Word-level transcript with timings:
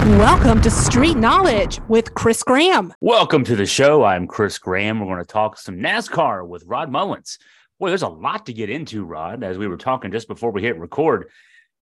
Welcome 0.00 0.62
to 0.62 0.70
Street 0.70 1.18
Knowledge 1.18 1.78
with 1.88 2.14
Chris 2.14 2.42
Graham. 2.42 2.94
Welcome 3.02 3.44
to 3.44 3.54
the 3.54 3.66
show. 3.66 4.02
I'm 4.02 4.26
Chris 4.26 4.56
Graham. 4.56 4.98
We're 4.98 5.06
going 5.06 5.18
to 5.18 5.24
talk 5.26 5.58
some 5.58 5.76
NASCAR 5.76 6.48
with 6.48 6.64
Rod 6.64 6.90
Mullins. 6.90 7.38
Boy, 7.78 7.90
there's 7.90 8.00
a 8.00 8.08
lot 8.08 8.46
to 8.46 8.54
get 8.54 8.70
into, 8.70 9.04
Rod, 9.04 9.44
as 9.44 9.58
we 9.58 9.68
were 9.68 9.76
talking 9.76 10.10
just 10.10 10.26
before 10.26 10.52
we 10.52 10.62
hit 10.62 10.78
record. 10.78 11.28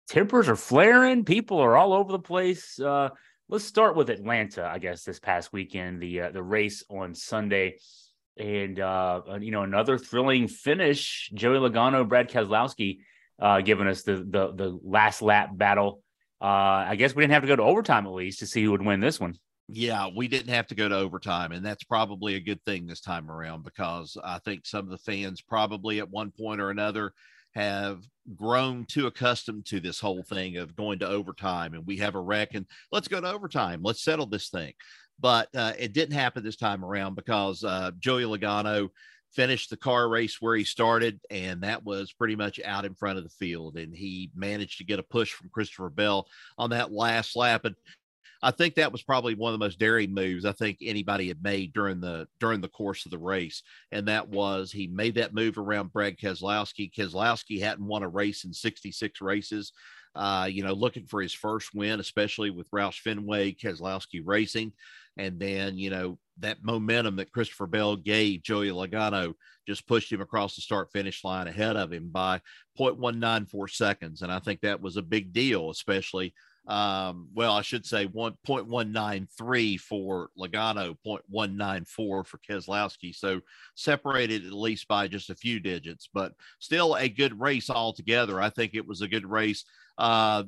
Tempers 0.06 0.48
are 0.48 0.54
flaring, 0.54 1.24
people 1.24 1.58
are 1.58 1.77
all 1.77 1.92
over 1.92 2.12
the 2.12 2.21
place. 2.21 2.79
Uh, 2.79 3.08
let's 3.48 3.64
start 3.64 3.96
with 3.96 4.11
Atlanta, 4.11 4.65
I 4.65 4.79
guess, 4.79 5.03
this 5.03 5.19
past 5.19 5.53
weekend, 5.53 6.01
the 6.01 6.21
uh, 6.21 6.31
the 6.31 6.43
race 6.43 6.85
on 6.89 7.17
Sunday. 7.17 7.79
And 8.37 8.79
uh, 8.79 9.23
you 9.41 9.51
know, 9.51 9.65
another 9.65 9.99
thrilling 9.99 10.46
finish. 10.46 11.33
Joey 11.35 11.59
Logano, 11.59 12.09
Brad 12.09 12.31
Keselowski 12.31 12.99
uh, 13.41 13.61
giving 13.61 13.89
us 13.89 14.03
the 14.03 14.19
the 14.19 14.53
the 14.55 14.79
last 14.85 15.21
lap 15.21 15.51
battle 15.53 16.04
uh, 16.45 16.84
I 16.88 16.96
guess 16.96 17.14
we 17.14 17.22
didn't 17.22 17.32
have 17.32 17.42
to 17.42 17.48
go 17.48 17.56
to 17.56 17.62
overtime 17.62 18.06
at 18.06 18.12
least 18.12 18.40
to 18.40 18.46
see 18.46 18.62
who 18.62 18.72
would 18.72 18.84
win 18.84 19.00
this 19.00 19.18
one. 19.18 19.34
Yeah, 19.66 20.11
we 20.14 20.29
didn't 20.29 20.52
have 20.52 20.66
to 20.66 20.75
go 20.75 20.90
to 20.90 20.94
overtime, 20.94 21.52
and 21.52 21.64
that's 21.64 21.85
probably 21.85 22.35
a 22.35 22.40
good 22.40 22.62
thing 22.66 22.86
this 22.86 23.00
time 23.00 23.30
around 23.30 23.64
because 23.64 24.18
I 24.22 24.39
think 24.40 24.66
some 24.66 24.85
of 24.85 24.90
the 24.90 24.99
fans 24.99 25.40
probably 25.40 26.00
at 26.00 26.11
one 26.11 26.30
point 26.30 26.61
or 26.61 26.68
another 26.68 27.14
have 27.54 28.02
grown 28.36 28.85
too 28.85 29.07
accustomed 29.07 29.64
to 29.66 29.80
this 29.80 29.99
whole 29.99 30.22
thing 30.22 30.58
of 30.58 30.76
going 30.76 30.99
to 30.99 31.08
overtime 31.08 31.72
and 31.72 31.86
we 31.86 31.96
have 31.96 32.14
a 32.14 32.20
wreck 32.20 32.55
and 32.55 32.66
let's 32.91 33.06
go 33.06 33.20
to 33.20 33.30
overtime 33.30 33.80
let's 33.83 34.02
settle 34.02 34.27
this 34.27 34.48
thing 34.48 34.72
but 35.20 35.48
uh, 35.55 35.72
it 35.78 35.92
didn't 35.92 36.16
happen 36.16 36.42
this 36.42 36.56
time 36.56 36.84
around 36.84 37.14
because 37.14 37.62
uh, 37.62 37.91
joey 38.00 38.24
logano 38.24 38.88
finished 39.34 39.70
the 39.70 39.77
car 39.77 40.08
race 40.08 40.41
where 40.41 40.56
he 40.56 40.64
started, 40.64 41.20
and 41.30 41.62
that 41.62 41.84
was 41.84 42.12
pretty 42.12 42.36
much 42.36 42.61
out 42.64 42.84
in 42.84 42.94
front 42.94 43.19
of 43.19 43.24
the 43.24 43.30
field. 43.30 43.77
And 43.77 43.94
he 43.94 44.30
managed 44.34 44.78
to 44.78 44.84
get 44.84 44.98
a 44.98 45.05
push 45.05 45.33
from 45.33 45.50
Christopher 45.50 45.91
Bell 45.91 46.27
on 46.56 46.70
that 46.70 46.92
last 46.92 47.36
lap. 47.36 47.64
And 47.64 47.74
I 48.42 48.50
think 48.50 48.74
that 48.74 48.92
was 48.92 49.02
probably 49.02 49.34
one 49.34 49.52
of 49.52 49.58
the 49.58 49.64
most 49.64 49.78
daring 49.78 50.12
moves 50.12 50.44
I 50.44 50.52
think 50.52 50.78
anybody 50.83 51.28
had 51.28 51.42
made 51.42 51.72
during 51.72 52.00
the 52.00 52.28
during 52.38 52.60
the 52.60 52.68
course 52.68 53.06
of 53.06 53.10
the 53.10 53.18
race, 53.18 53.62
and 53.91 54.06
that 54.08 54.28
was 54.28 54.70
he 54.70 54.86
made 54.86 55.14
that 55.14 55.34
move 55.34 55.56
around 55.56 55.92
Brad 55.92 56.19
Keselowski. 56.19 56.92
Keselowski 56.92 57.60
hadn't 57.60 57.86
won 57.86 58.02
a 58.02 58.08
race 58.08 58.44
in 58.44 58.52
66 58.52 59.20
races. 59.20 59.72
Uh, 60.14 60.46
you 60.48 60.62
know, 60.62 60.74
looking 60.74 61.06
for 61.06 61.20
his 61.20 61.32
first 61.32 61.74
win, 61.74 61.98
especially 61.98 62.50
with 62.50 62.70
Roush 62.70 63.00
Fenway, 63.00 63.52
Keselowski 63.52 64.20
Racing. 64.22 64.72
And 65.16 65.38
then, 65.38 65.78
you 65.78 65.90
know, 65.90 66.18
that 66.38 66.64
momentum 66.64 67.16
that 67.16 67.32
Christopher 67.32 67.66
Bell 67.66 67.96
gave 67.96 68.42
Joey 68.42 68.70
Logano 68.70 69.34
just 69.66 69.86
pushed 69.86 70.12
him 70.12 70.20
across 70.20 70.56
the 70.56 70.62
start 70.62 70.90
finish 70.92 71.24
line 71.24 71.46
ahead 71.46 71.76
of 71.76 71.92
him 71.92 72.08
by 72.10 72.40
0.194 72.78 73.70
seconds. 73.70 74.22
And 74.22 74.32
I 74.32 74.40
think 74.40 74.60
that 74.60 74.80
was 74.80 74.96
a 74.96 75.02
big 75.02 75.32
deal, 75.32 75.70
especially, 75.70 76.34
um, 76.66 77.28
well, 77.34 77.52
I 77.52 77.62
should 77.62 77.86
say 77.86 78.06
1.193 78.06 79.80
for 79.80 80.30
Logano, 80.38 80.96
0.194 81.06 81.86
for 81.86 82.24
Keselowski. 82.48 83.14
So 83.14 83.40
separated 83.74 84.46
at 84.46 84.52
least 84.52 84.88
by 84.88 85.06
just 85.06 85.30
a 85.30 85.34
few 85.36 85.60
digits, 85.60 86.08
but 86.12 86.32
still 86.58 86.94
a 86.94 87.08
good 87.08 87.38
race 87.38 87.70
altogether. 87.70 88.40
I 88.40 88.50
think 88.50 88.74
it 88.74 88.86
was 88.86 89.02
a 89.02 89.08
good 89.08 89.26
race. 89.26 89.64
Uh, 89.98 90.44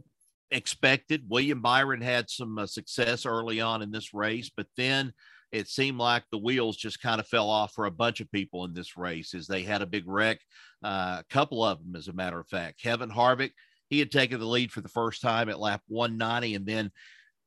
expected. 0.51 1.25
William 1.29 1.61
Byron 1.61 2.01
had 2.01 2.31
some 2.31 2.59
uh, 2.59 2.67
success 2.67 3.27
early 3.27 3.61
on 3.61 3.83
in 3.83 3.91
this 3.91 4.15
race, 4.15 4.51
but 4.55 4.67
then 4.77 5.13
it 5.53 5.69
seemed 5.69 5.99
like 5.99 6.25
the 6.31 6.39
wheels 6.39 6.77
just 6.77 7.01
kind 7.01 7.21
of 7.21 7.27
fell 7.27 7.49
off 7.49 7.73
for 7.73 7.87
a 7.87 7.91
bunch 7.91 8.21
of 8.21 8.31
people 8.31 8.65
in 8.65 8.75
this 8.75 8.97
race 8.97 9.35
as 9.35 9.47
they 9.47 9.63
had 9.63 9.83
a 9.83 9.87
big 9.87 10.05
wreck. 10.07 10.41
Uh, 10.83 11.19
a 11.21 11.25
couple 11.31 11.65
of 11.65 11.79
them, 11.79 11.97
as 11.97 12.09
a 12.09 12.13
matter 12.13 12.39
of 12.39 12.49
fact. 12.49 12.83
Kevin 12.83 13.11
Harvick, 13.11 13.53
he 13.89 13.99
had 13.99 14.11
taken 14.11 14.41
the 14.41 14.47
lead 14.47 14.73
for 14.73 14.81
the 14.81 14.89
first 14.89 15.23
time 15.23 15.49
at 15.49 15.61
lap 15.61 15.83
190, 15.89 16.55
and 16.55 16.67
then 16.67 16.91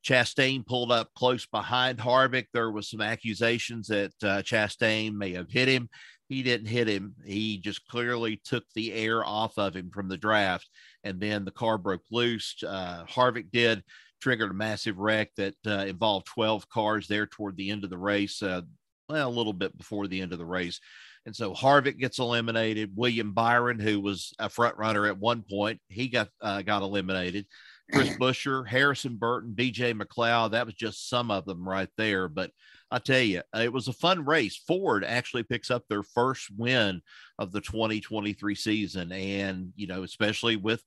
Chastain 0.04 0.66
pulled 0.66 0.92
up 0.92 1.14
close 1.14 1.46
behind 1.46 2.00
Harvick. 2.00 2.46
There 2.54 2.72
was 2.72 2.90
some 2.90 3.02
accusations 3.02 3.88
that 3.88 4.14
uh, 4.24 4.42
Chastain 4.42 5.14
may 5.14 5.34
have 5.34 5.52
hit 5.52 5.68
him. 5.68 5.90
He 6.30 6.44
didn't 6.44 6.68
hit 6.68 6.88
him. 6.88 7.16
He 7.26 7.58
just 7.58 7.86
clearly 7.88 8.40
took 8.44 8.64
the 8.76 8.94
air 8.94 9.26
off 9.26 9.58
of 9.58 9.76
him 9.76 9.90
from 9.90 10.08
the 10.08 10.18
draft, 10.18 10.70
and 11.04 11.20
then 11.20 11.46
the 11.46 11.52
car 11.52 11.78
broke 11.78 12.04
loose. 12.12 12.56
Uh, 12.66 13.06
Harvick 13.06 13.52
did 13.52 13.84
triggered 14.22 14.52
a 14.52 14.54
massive 14.54 14.98
wreck 14.98 15.32
that 15.38 15.56
uh, 15.66 15.86
involved 15.86 16.28
12 16.28 16.68
cars 16.70 17.08
there 17.08 17.26
toward 17.26 17.56
the 17.56 17.70
end 17.70 17.84
of 17.84 17.90
the 17.90 17.98
race. 17.98 18.42
Uh, 18.42 18.62
well, 19.08 19.28
a 19.28 19.32
little 19.32 19.54
bit 19.54 19.78
before 19.78 20.08
the 20.08 20.22
end 20.22 20.34
of 20.34 20.40
the 20.40 20.46
race. 20.46 20.80
And 21.26 21.36
so 21.36 21.54
Harvick 21.54 21.98
gets 21.98 22.20
eliminated. 22.20 22.92
William 22.96 23.34
Byron, 23.34 23.80
who 23.80 24.00
was 24.00 24.34
a 24.40 24.50
front 24.50 24.78
runner 24.78 25.06
at 25.06 25.18
one 25.18 25.44
point, 25.50 25.80
he 25.90 26.08
got 26.08 26.30
uh, 26.42 26.62
got 26.62 26.82
eliminated. 26.82 27.46
Chris 27.92 28.10
Buescher, 28.18 28.68
Harrison 28.68 29.16
Burton, 29.16 29.54
BJ 29.56 30.00
McLeod. 30.00 30.52
That 30.52 30.66
was 30.66 30.76
just 30.76 31.10
some 31.10 31.32
of 31.32 31.46
them 31.46 31.68
right 31.68 31.90
there. 31.98 32.28
But 32.28 32.52
I 32.92 33.00
tell 33.00 33.20
you, 33.20 33.42
it 33.56 33.74
was 33.74 33.88
a 33.88 33.94
fun 33.94 34.26
race. 34.26 34.56
Ford 34.56 35.04
actually 35.04 35.44
picks 35.44 35.72
up 35.72 35.84
their 35.88 36.04
first 36.04 36.50
win 36.56 37.02
of 37.38 37.52
the 37.52 37.62
2023 37.62 38.56
season. 38.56 39.12
And, 39.12 39.74
you 39.76 39.88
know, 39.88 40.04
especially 40.04 40.56
with 40.56 40.84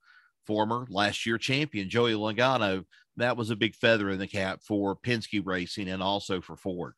former 0.46 0.86
last 0.90 1.26
year 1.26 1.38
champion 1.38 1.88
Joey 1.88 2.14
Logano, 2.14 2.84
that 3.16 3.36
was 3.36 3.50
a 3.50 3.56
big 3.56 3.74
feather 3.74 4.10
in 4.10 4.18
the 4.18 4.26
cap 4.26 4.60
for 4.62 4.96
Penske 4.96 5.42
Racing 5.44 5.88
and 5.88 6.02
also 6.02 6.40
for 6.40 6.56
Ford. 6.56 6.94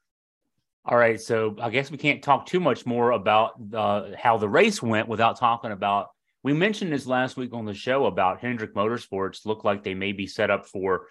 All 0.87 0.99
right, 0.99 1.19
so 1.19 1.57
I 1.63 1.71
guess 1.71 1.91
we 1.91 1.97
can't 1.97 2.23
talk 2.23 2.45
too 2.45 2.61
much 2.61 2.85
more 2.85 3.13
about 3.13 3.55
uh, 3.73 4.11
how 4.19 4.37
the 4.37 4.49
race 4.49 4.83
went 4.83 5.09
without 5.09 5.39
talking 5.39 5.73
about. 5.73 6.11
We 6.45 6.53
mentioned 6.53 6.93
this 6.93 7.07
last 7.07 7.39
week 7.39 7.55
on 7.55 7.65
the 7.65 7.73
show 7.73 8.05
about 8.05 8.41
Hendrick 8.41 8.75
Motorsports. 8.75 9.47
Look 9.47 9.65
like 9.65 9.83
they 9.83 9.95
may 9.95 10.13
be 10.13 10.27
set 10.27 10.51
up 10.51 10.67
for 10.67 11.07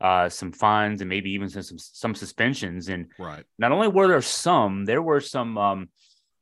uh, 0.00 0.30
some 0.30 0.50
fines 0.50 1.02
and 1.02 1.10
maybe 1.10 1.30
even 1.32 1.50
some, 1.50 1.62
some, 1.62 1.78
some 1.78 2.14
suspensions. 2.14 2.88
And 2.88 3.06
right, 3.18 3.44
not 3.58 3.70
only 3.70 3.88
were 3.88 4.08
there 4.08 4.22
some, 4.22 4.86
there 4.86 5.02
were 5.02 5.20
some. 5.20 5.58
Um, 5.58 5.88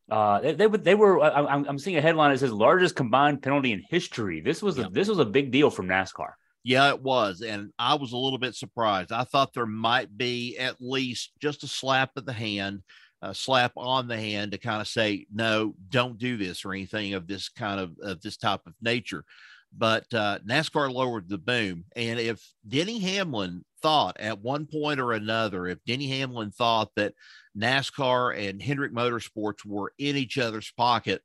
uh, 0.09 0.41
they, 0.41 0.53
they, 0.53 0.67
they 0.69 0.95
were. 0.95 1.21
I, 1.21 1.57
am 1.57 1.79
seeing 1.79 1.97
a 1.97 2.01
headline 2.01 2.31
that 2.31 2.39
says 2.39 2.53
largest 2.53 2.95
combined 2.95 3.43
penalty 3.43 3.73
in 3.73 3.83
history. 3.91 4.41
This 4.41 4.63
was 4.63 4.79
a, 4.79 4.89
this 4.93 5.09
was 5.09 5.19
a 5.19 5.25
big 5.25 5.51
deal 5.51 5.69
from 5.69 5.89
NASCAR. 5.89 6.31
Yeah, 6.63 6.91
it 6.91 7.03
was. 7.03 7.43
And 7.43 7.73
I 7.81 7.95
was 7.95 8.13
a 8.13 8.17
little 8.17 8.39
bit 8.39 8.55
surprised. 8.55 9.11
I 9.11 9.25
thought 9.25 9.55
there 9.55 9.67
might 9.67 10.17
be 10.17 10.57
at 10.57 10.77
least 10.81 11.33
just 11.41 11.65
a 11.65 11.69
slap 11.69 12.11
of 12.17 12.27
the 12.27 12.33
hand, 12.33 12.83
a 13.23 13.35
slap 13.35 13.73
on 13.77 14.09
the 14.09 14.17
hand 14.17 14.53
to 14.53 14.59
kind 14.59 14.81
of 14.81 14.89
say, 14.89 15.27
no, 15.33 15.75
don't 15.89 16.19
do 16.19 16.37
this 16.37 16.65
or 16.65 16.73
anything 16.73 17.15
of 17.15 17.27
this 17.27 17.49
kind 17.49 17.81
of, 17.81 17.97
of 18.03 18.21
this 18.21 18.37
type 18.37 18.61
of 18.67 18.75
nature. 18.81 19.25
But 19.77 20.13
uh, 20.15 20.39
NASCAR 20.47 20.93
lowered 20.93 21.29
the 21.29 21.39
boom. 21.39 21.85
And 21.97 22.19
if 22.19 22.43
Denny 22.67 22.99
Hamlin 22.99 23.65
thought 23.83 24.17
at 24.19 24.41
one 24.41 24.67
point 24.67 25.01
or 25.01 25.13
another, 25.13 25.67
if 25.67 25.79
Denny 25.85 26.09
Hamlin 26.09 26.51
thought 26.51 26.91
that 26.97 27.15
NASCAR 27.59 28.49
and 28.49 28.63
Hendrick 28.63 28.93
Motorsports 28.93 29.65
were 29.65 29.93
in 29.99 30.17
each 30.17 30.39
other's 30.39 30.73
pocket, 30.77 31.23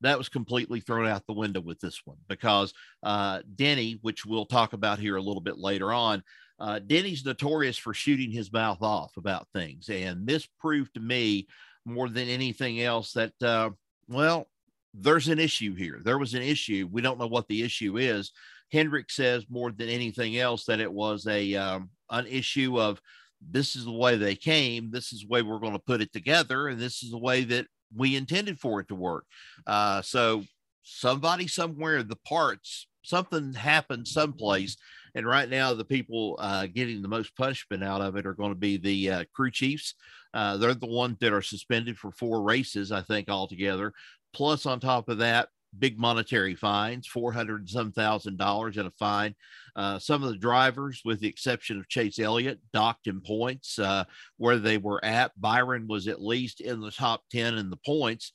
that 0.00 0.18
was 0.18 0.28
completely 0.28 0.80
thrown 0.80 1.06
out 1.06 1.26
the 1.26 1.32
window 1.32 1.60
with 1.60 1.80
this 1.80 2.00
one 2.04 2.16
because 2.28 2.72
uh, 3.02 3.40
Denny, 3.54 3.98
which 4.02 4.26
we'll 4.26 4.46
talk 4.46 4.72
about 4.72 4.98
here 4.98 5.16
a 5.16 5.22
little 5.22 5.40
bit 5.40 5.58
later 5.58 5.92
on, 5.92 6.22
uh, 6.62 6.78
Denny's 6.78 7.24
notorious 7.24 7.76
for 7.76 7.92
shooting 7.92 8.30
his 8.30 8.52
mouth 8.52 8.82
off 8.82 9.16
about 9.16 9.48
things. 9.52 9.88
And 9.88 10.24
this 10.24 10.46
proved 10.60 10.94
to 10.94 11.00
me 11.00 11.48
more 11.84 12.08
than 12.08 12.28
anything 12.28 12.80
else 12.80 13.12
that, 13.14 13.32
uh, 13.42 13.70
well, 14.06 14.46
there's 14.94 15.26
an 15.26 15.40
issue 15.40 15.74
here. 15.74 16.00
There 16.04 16.18
was 16.18 16.34
an 16.34 16.42
issue. 16.42 16.88
We 16.92 17.02
don't 17.02 17.18
know 17.18 17.26
what 17.26 17.48
the 17.48 17.64
issue 17.64 17.98
is. 17.98 18.30
Hendrick 18.70 19.10
says 19.10 19.44
more 19.48 19.72
than 19.72 19.88
anything 19.88 20.38
else 20.38 20.64
that 20.66 20.78
it 20.78 20.92
was 20.92 21.26
a 21.26 21.54
um, 21.56 21.90
an 22.10 22.26
issue 22.28 22.80
of 22.80 23.00
this 23.40 23.74
is 23.74 23.84
the 23.84 23.92
way 23.92 24.16
they 24.16 24.36
came. 24.36 24.92
This 24.92 25.12
is 25.12 25.22
the 25.22 25.28
way 25.28 25.42
we're 25.42 25.58
going 25.58 25.72
to 25.72 25.80
put 25.80 26.00
it 26.00 26.12
together, 26.12 26.68
and 26.68 26.80
this 26.80 27.02
is 27.02 27.10
the 27.10 27.18
way 27.18 27.42
that 27.44 27.66
we 27.94 28.14
intended 28.14 28.60
for 28.60 28.78
it 28.80 28.88
to 28.88 28.94
work. 28.94 29.24
Uh, 29.66 30.00
so 30.00 30.44
somebody 30.84 31.48
somewhere, 31.48 32.04
the 32.04 32.16
parts, 32.16 32.86
something 33.02 33.52
happened 33.52 34.06
someplace. 34.06 34.76
And 35.14 35.26
right 35.26 35.48
now, 35.48 35.74
the 35.74 35.84
people 35.84 36.36
uh, 36.40 36.66
getting 36.66 37.02
the 37.02 37.08
most 37.08 37.36
punishment 37.36 37.84
out 37.84 38.00
of 38.00 38.16
it 38.16 38.26
are 38.26 38.34
going 38.34 38.52
to 38.52 38.58
be 38.58 38.76
the 38.78 39.10
uh, 39.10 39.24
crew 39.34 39.50
chiefs. 39.50 39.94
Uh, 40.32 40.56
they're 40.56 40.74
the 40.74 40.86
ones 40.86 41.18
that 41.20 41.32
are 41.32 41.42
suspended 41.42 41.98
for 41.98 42.10
four 42.12 42.42
races, 42.42 42.90
I 42.92 43.02
think, 43.02 43.28
altogether. 43.28 43.92
Plus, 44.32 44.64
on 44.64 44.80
top 44.80 45.08
of 45.08 45.18
that, 45.18 45.48
big 45.78 45.98
monetary 45.98 46.54
fines—four 46.54 47.32
hundred 47.32 47.60
and 47.60 47.70
some 47.70 47.92
thousand 47.92 48.38
dollars 48.38 48.76
in 48.76 48.86
a 48.86 48.90
fine. 48.92 49.34
Uh, 49.76 49.98
some 49.98 50.22
of 50.22 50.30
the 50.30 50.38
drivers, 50.38 51.02
with 51.04 51.20
the 51.20 51.28
exception 51.28 51.78
of 51.78 51.88
Chase 51.88 52.18
Elliott, 52.18 52.60
docked 52.72 53.06
in 53.06 53.20
points 53.20 53.78
uh, 53.78 54.04
where 54.36 54.58
they 54.58 54.78
were 54.78 55.02
at. 55.04 55.38
Byron 55.40 55.86
was 55.88 56.08
at 56.08 56.22
least 56.22 56.60
in 56.60 56.80
the 56.80 56.90
top 56.90 57.22
10 57.30 57.56
in 57.56 57.70
the 57.70 57.78
points. 57.84 58.32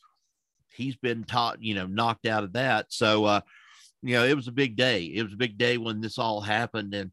He's 0.74 0.96
been 0.96 1.24
taught, 1.24 1.62
you 1.62 1.76
know, 1.76 1.86
knocked 1.88 2.26
out 2.26 2.44
of 2.44 2.54
that. 2.54 2.88
So, 2.90 3.26
uh, 3.26 3.42
you 4.02 4.16
know, 4.16 4.26
it 4.26 4.36
was 4.36 4.48
a 4.48 4.54
big 4.54 4.76
day. 4.76 5.04
It 5.04 5.24
was 5.24 5.34
a 5.34 5.38
big 5.38 5.58
day 5.58 5.78
when 5.78 6.02
this 6.02 6.18
all 6.18 6.42
happened. 6.42 6.94
And 6.94 7.12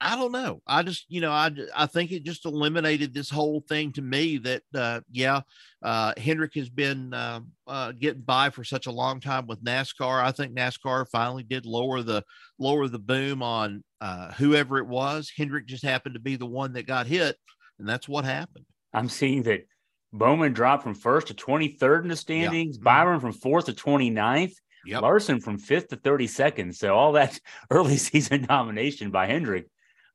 I 0.00 0.14
don't 0.16 0.32
know. 0.32 0.62
I 0.66 0.82
just, 0.82 1.06
you 1.08 1.20
know, 1.20 1.32
I 1.32 1.50
I 1.74 1.86
think 1.86 2.12
it 2.12 2.22
just 2.22 2.44
eliminated 2.44 3.12
this 3.12 3.30
whole 3.30 3.64
thing 3.68 3.92
to 3.92 4.02
me 4.02 4.38
that, 4.38 4.62
uh, 4.74 5.00
yeah, 5.10 5.40
uh, 5.82 6.12
Hendrick 6.16 6.54
has 6.54 6.68
been 6.68 7.12
uh, 7.12 7.40
uh, 7.66 7.92
getting 7.92 8.22
by 8.22 8.50
for 8.50 8.62
such 8.62 8.86
a 8.86 8.92
long 8.92 9.20
time 9.20 9.46
with 9.46 9.64
NASCAR. 9.64 10.22
I 10.22 10.30
think 10.30 10.54
NASCAR 10.54 11.08
finally 11.10 11.42
did 11.42 11.66
lower 11.66 12.02
the 12.02 12.22
lower 12.58 12.86
the 12.86 13.00
boom 13.00 13.42
on 13.42 13.82
uh, 14.00 14.32
whoever 14.34 14.78
it 14.78 14.86
was. 14.86 15.32
Hendrick 15.36 15.66
just 15.66 15.84
happened 15.84 16.14
to 16.14 16.20
be 16.20 16.36
the 16.36 16.46
one 16.46 16.74
that 16.74 16.86
got 16.86 17.08
hit, 17.08 17.36
and 17.80 17.88
that's 17.88 18.08
what 18.08 18.24
happened. 18.24 18.66
I'm 18.94 19.08
seeing 19.08 19.42
that 19.44 19.66
Bowman 20.12 20.52
dropped 20.52 20.84
from 20.84 20.94
first 20.94 21.26
to 21.28 21.34
23rd 21.34 22.02
in 22.02 22.08
the 22.08 22.16
standings, 22.16 22.76
yeah. 22.76 22.84
Byron 22.84 23.20
from 23.20 23.32
fourth 23.32 23.66
to 23.66 23.72
29th. 23.72 24.54
Yep. 24.86 25.02
Larson 25.02 25.40
from 25.40 25.58
fifth 25.58 25.88
to 25.88 25.96
32nd. 25.96 26.74
So 26.74 26.94
all 26.94 27.12
that 27.12 27.38
early 27.70 27.96
season 27.98 28.44
domination 28.44 29.10
by 29.10 29.26
Hendrick 29.26 29.66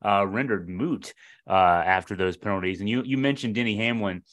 uh, 0.03 0.25
rendered 0.27 0.69
moot 0.69 1.13
uh, 1.47 1.53
after 1.53 2.15
those 2.15 2.37
penalties. 2.37 2.79
And 2.79 2.89
you 2.89 3.03
you 3.03 3.17
mentioned 3.17 3.55
Denny 3.55 3.77
Hamlin. 3.77 4.23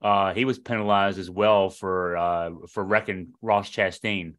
Uh, 0.00 0.32
he 0.32 0.44
was 0.44 0.58
penalized 0.58 1.18
as 1.18 1.30
well 1.30 1.70
for 1.70 2.16
uh, 2.16 2.50
for 2.70 2.84
wrecking 2.84 3.32
Ross 3.42 3.70
Chastain. 3.70 4.34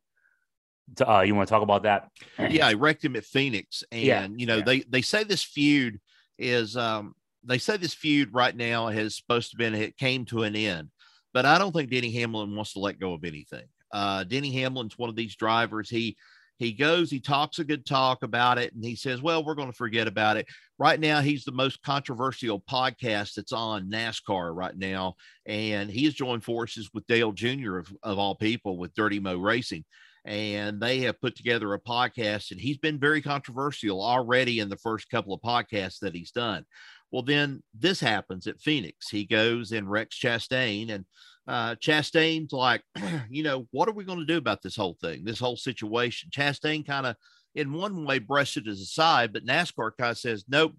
Uh, 1.06 1.22
you 1.22 1.36
want 1.36 1.48
to 1.48 1.54
talk 1.54 1.62
about 1.62 1.84
that? 1.84 2.10
Yeah, 2.50 2.68
I 2.68 2.74
wrecked 2.74 3.04
him 3.04 3.16
at 3.16 3.26
Phoenix, 3.26 3.84
and 3.92 4.02
yeah, 4.02 4.28
you 4.36 4.46
know 4.46 4.58
yeah. 4.58 4.64
they 4.64 4.80
they 4.82 5.02
say 5.02 5.24
this 5.24 5.44
feud 5.44 6.00
is 6.38 6.76
um, 6.78 7.14
they 7.44 7.58
say 7.58 7.78
this 7.78 7.94
feud 7.94 8.34
right 8.34 8.56
now 8.56 8.88
has 8.88 9.16
supposed 9.16 9.52
to 9.52 9.58
been 9.58 9.76
it 9.76 9.98
came 9.98 10.26
to 10.26 10.44
an 10.44 10.56
end, 10.56 10.90
but 11.34 11.46
I 11.46 11.58
don't 11.58 11.74
think 11.74 11.92
Denny 11.92 12.12
Hamlin 12.12 12.56
wants 12.56 12.74
to 12.74 12.80
let 12.80 13.00
go 13.00 13.14
of 13.14 13.24
anything. 13.24 13.66
Uh, 13.92 14.24
Denny 14.24 14.52
Hamlin's 14.52 14.98
one 14.98 15.10
of 15.10 15.16
these 15.16 15.36
drivers. 15.36 15.90
He 15.90 16.18
he 16.60 16.74
goes, 16.74 17.10
he 17.10 17.22
talks 17.22 17.60
a 17.60 17.64
good 17.64 17.86
talk 17.86 18.22
about 18.22 18.58
it, 18.58 18.74
and 18.74 18.84
he 18.84 18.98
says, 18.98 19.22
Well, 19.22 19.46
we're 19.46 19.56
going 19.56 19.72
to 19.72 19.76
forget 19.78 20.10
about 20.10 20.36
it. 20.36 20.46
Right 20.78 21.00
now, 21.00 21.22
he's 21.22 21.46
the 21.46 21.54
most 21.54 21.82
controversial 21.82 22.60
podcast 22.70 23.36
that's 23.36 23.54
on 23.54 23.90
NASCAR 23.90 24.54
right 24.54 24.78
now. 24.78 25.16
And 25.46 25.90
he 25.90 26.04
has 26.04 26.14
joined 26.14 26.44
forces 26.44 26.90
with 26.94 27.08
Dale 27.08 27.32
Jr., 27.32 27.78
of, 27.78 27.94
of 28.04 28.20
all 28.20 28.36
people, 28.36 28.78
with 28.78 28.94
Dirty 28.94 29.22
Mo 29.22 29.38
Racing. 29.38 29.86
And 30.26 30.82
they 30.82 31.00
have 31.00 31.22
put 31.22 31.38
together 31.38 31.74
a 31.74 31.80
podcast, 31.80 32.52
and 32.52 32.60
he's 32.60 32.78
been 32.78 33.00
very 33.00 33.22
controversial 33.22 34.04
already 34.04 34.60
in 34.60 34.68
the 34.68 34.78
first 34.78 35.10
couple 35.10 35.34
of 35.34 35.42
podcasts 35.42 36.00
that 36.00 36.14
he's 36.14 36.32
done. 36.32 36.66
Well, 37.10 37.24
then 37.24 37.64
this 37.74 38.02
happens 38.02 38.48
at 38.48 38.60
Phoenix. 38.60 39.08
He 39.10 39.26
goes 39.26 39.72
and 39.72 39.90
wrecks 39.90 40.20
Chastain, 40.20 40.92
and 40.92 41.06
uh, 41.48 41.76
Chastain's 41.76 42.54
like, 42.54 42.84
you 43.30 43.44
know, 43.44 43.68
what 43.72 43.90
are 43.90 43.94
we 43.94 44.04
going 44.04 44.20
to 44.20 44.26
do 44.26 44.38
about 44.38 44.62
this 44.62 44.76
whole 44.76 44.98
thing, 45.02 45.24
this 45.24 45.40
whole 45.40 45.58
situation? 45.58 46.30
Chastain 46.32 46.86
kind 46.86 47.06
of, 47.06 47.16
in 47.56 47.74
one 47.74 48.06
way, 48.06 48.20
brushed 48.20 48.58
it 48.58 48.68
aside, 48.68 49.34
but 49.34 49.46
NASCAR 49.46 49.92
kind 49.98 50.12
of 50.12 50.18
says, 50.18 50.46
nope, 50.48 50.74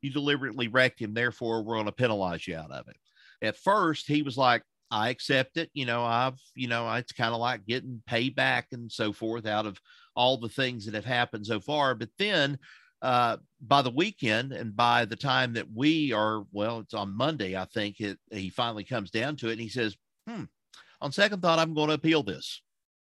you 0.00 0.10
deliberately 0.10 0.68
wrecked 0.68 1.00
him. 1.00 1.14
Therefore, 1.14 1.62
we're 1.62 1.74
going 1.74 1.86
to 1.86 1.92
penalize 1.92 2.46
you 2.46 2.56
out 2.56 2.70
of 2.70 2.88
it. 2.88 2.96
At 3.42 3.58
first, 3.58 4.06
he 4.06 4.22
was 4.22 4.36
like, 4.36 4.62
I 4.90 5.08
accept 5.08 5.56
it. 5.56 5.70
You 5.74 5.86
know, 5.86 6.04
I've, 6.04 6.38
you 6.54 6.68
know, 6.68 6.90
it's 6.94 7.12
kind 7.12 7.34
of 7.34 7.40
like 7.40 7.66
getting 7.66 8.02
payback 8.08 8.64
and 8.72 8.90
so 8.90 9.12
forth 9.12 9.46
out 9.46 9.66
of 9.66 9.78
all 10.14 10.38
the 10.38 10.48
things 10.48 10.86
that 10.86 10.94
have 10.94 11.04
happened 11.04 11.46
so 11.46 11.60
far. 11.60 11.94
But 11.94 12.10
then 12.18 12.58
uh, 13.02 13.38
by 13.60 13.82
the 13.82 13.90
weekend 13.90 14.52
and 14.52 14.74
by 14.74 15.04
the 15.04 15.16
time 15.16 15.52
that 15.54 15.66
we 15.74 16.12
are, 16.12 16.44
well, 16.52 16.78
it's 16.78 16.94
on 16.94 17.16
Monday, 17.16 17.56
I 17.56 17.64
think 17.66 18.00
it, 18.00 18.18
he 18.30 18.50
finally 18.50 18.84
comes 18.84 19.10
down 19.10 19.36
to 19.36 19.48
it 19.48 19.52
and 19.52 19.60
he 19.60 19.68
says, 19.68 19.96
hmm, 20.28 20.44
on 21.00 21.12
second 21.12 21.42
thought, 21.42 21.58
I'm 21.58 21.74
going 21.74 21.88
to 21.88 21.94
appeal 21.94 22.22
this. 22.22 22.62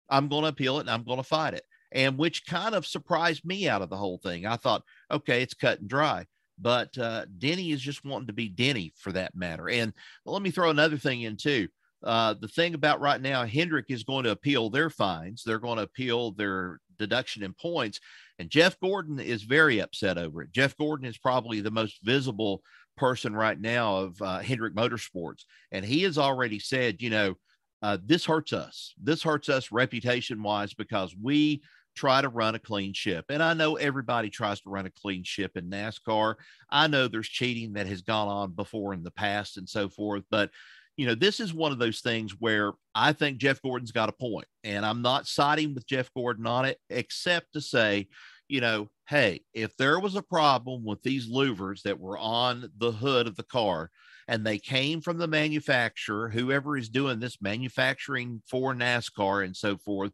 I'm 0.09 0.29
going 0.29 0.43
to 0.43 0.49
appeal 0.49 0.79
it 0.79 0.82
and 0.82 0.91
I'm 0.91 1.05
going 1.05 1.19
to 1.19 1.25
fight 1.25 1.55
it. 1.55 1.65
And 1.93 2.19
which 2.19 2.47
kind 2.47 2.75
of 2.75 2.87
surprised 2.87 3.44
me 3.44 3.69
out 3.69 3.82
of 3.82 3.91
the 3.91 3.97
whole 3.97 4.19
thing. 4.19 4.47
I 4.47 4.56
thought, 4.56 4.82
okay, 5.11 5.43
it's 5.43 5.55
cut 5.55 5.81
and 5.81 5.88
dry. 5.88 6.26
But 6.59 6.97
uh, 6.99 7.26
Denny 7.38 7.70
is 7.70 7.81
just 7.81 8.05
wanting 8.05 8.26
to 8.26 8.32
be 8.32 8.49
Denny 8.49 8.93
for 8.97 9.12
that 9.12 9.37
matter. 9.37 9.69
And 9.69 9.93
let 10.26 10.43
me 10.43 10.50
throw 10.50 10.70
another 10.70 10.97
thing 10.99 11.23
in 11.23 11.37
too. 11.37 11.69
Uh, 12.03 12.35
the 12.41 12.49
thing 12.49 12.75
about 12.75 13.00
right 13.00 13.21
now, 13.21 13.45
Hendrick 13.45 13.87
is 13.89 14.05
going 14.05 14.25
to 14.25 14.31
appeal 14.31 14.71
their 14.71 14.91
fines. 14.91 15.43
They're 15.45 15.59
going 15.59 15.79
to 15.79 15.83
appeal 15.83 16.33
their 16.33 16.79
deduction 16.99 17.43
in 17.43 17.55
points. 17.55 18.00
And 18.39 18.50
Jeff 18.50 18.79
Gordon 18.81 19.19
is 19.19 19.43
very 19.43 19.81
upset 19.81 20.19
over 20.19 20.43
it. 20.43 20.53
Jeff 20.53 20.77
Gordon 20.77 21.06
is 21.06 21.19
probably 21.19 21.61
the 21.61 21.71
most 21.71 21.99
visible 22.03 22.62
person 22.97 23.35
right 23.35 23.59
now 23.61 23.97
of 23.99 24.23
uh, 24.23 24.39
Hendrick 24.39 24.75
Motorsports. 24.75 25.45
And 25.73 25.85
he 25.85 26.03
has 26.03 26.19
already 26.19 26.59
said, 26.59 27.03
you 27.03 27.11
know, 27.11 27.35
uh, 27.83 27.99
this 28.05 28.25
hurts 28.25 28.53
us. 28.53 28.95
This 29.00 29.23
hurts 29.23 29.49
us 29.49 29.73
reputation 29.73 30.43
wise 30.43 30.75
because 30.75 31.15
we 31.21 31.62
try 31.95 32.21
to 32.21 32.29
run 32.29 32.55
a 32.55 32.61
clean 32.61 32.93
ship. 32.93 33.25
And 33.29 33.43
I 33.43 33.55
know 33.55 33.77
everybody 33.77 34.31
tries 34.31 34.61
to 34.61 34.71
run 34.71 34.87
a 34.87 34.91
clean 34.91 35.25
ship 35.25 35.56
in 35.56 35.69
NASCAR. 35.69 36.37
I 36.71 36.87
know 36.87 37.09
there's 37.09 37.29
cheating 37.29 37.73
that 37.73 37.89
has 37.89 38.03
gone 38.03 38.29
on 38.29 38.53
before 38.53 38.95
in 38.95 39.03
the 39.03 39.11
past 39.11 39.56
and 39.56 39.69
so 39.69 39.89
forth. 39.89 40.23
But, 40.31 40.50
you 40.99 41.06
know, 41.06 41.15
this 41.15 41.39
is 41.39 41.55
one 41.55 41.71
of 41.71 41.79
those 41.79 42.00
things 42.00 42.33
where 42.41 42.73
I 42.93 43.12
think 43.12 43.39
Jeff 43.39 43.62
Gordon's 43.62 43.93
got 43.93 44.09
a 44.09 44.12
point, 44.12 44.49
And 44.65 44.85
I'm 44.85 45.00
not 45.00 45.29
siding 45.29 45.73
with 45.73 45.87
Jeff 45.87 46.12
Gordon 46.12 46.45
on 46.45 46.65
it, 46.65 46.79
except 46.91 47.53
to 47.53 47.61
say, 47.61 48.09
you 48.49 48.61
know, 48.61 48.89
hey, 49.09 49.43
if 49.55 49.77
there 49.77 50.00
was 50.00 50.17
a 50.17 50.23
problem 50.23 50.85
with 50.85 51.00
these 51.03 51.31
louvers 51.31 51.83
that 51.83 52.00
were 52.00 52.19
on 52.19 52.69
the 52.79 52.91
hood 52.91 53.29
of 53.29 53.37
the 53.37 53.45
car 53.45 53.91
and 54.27 54.45
they 54.45 54.59
came 54.59 55.00
from 55.00 55.19
the 55.19 55.29
manufacturer, 55.29 56.31
whoever 56.31 56.77
is 56.77 56.89
doing 56.89 57.21
this 57.21 57.41
manufacturing 57.41 58.43
for 58.50 58.75
NASCAR 58.75 59.45
and 59.45 59.56
so 59.56 59.77
forth, 59.77 60.11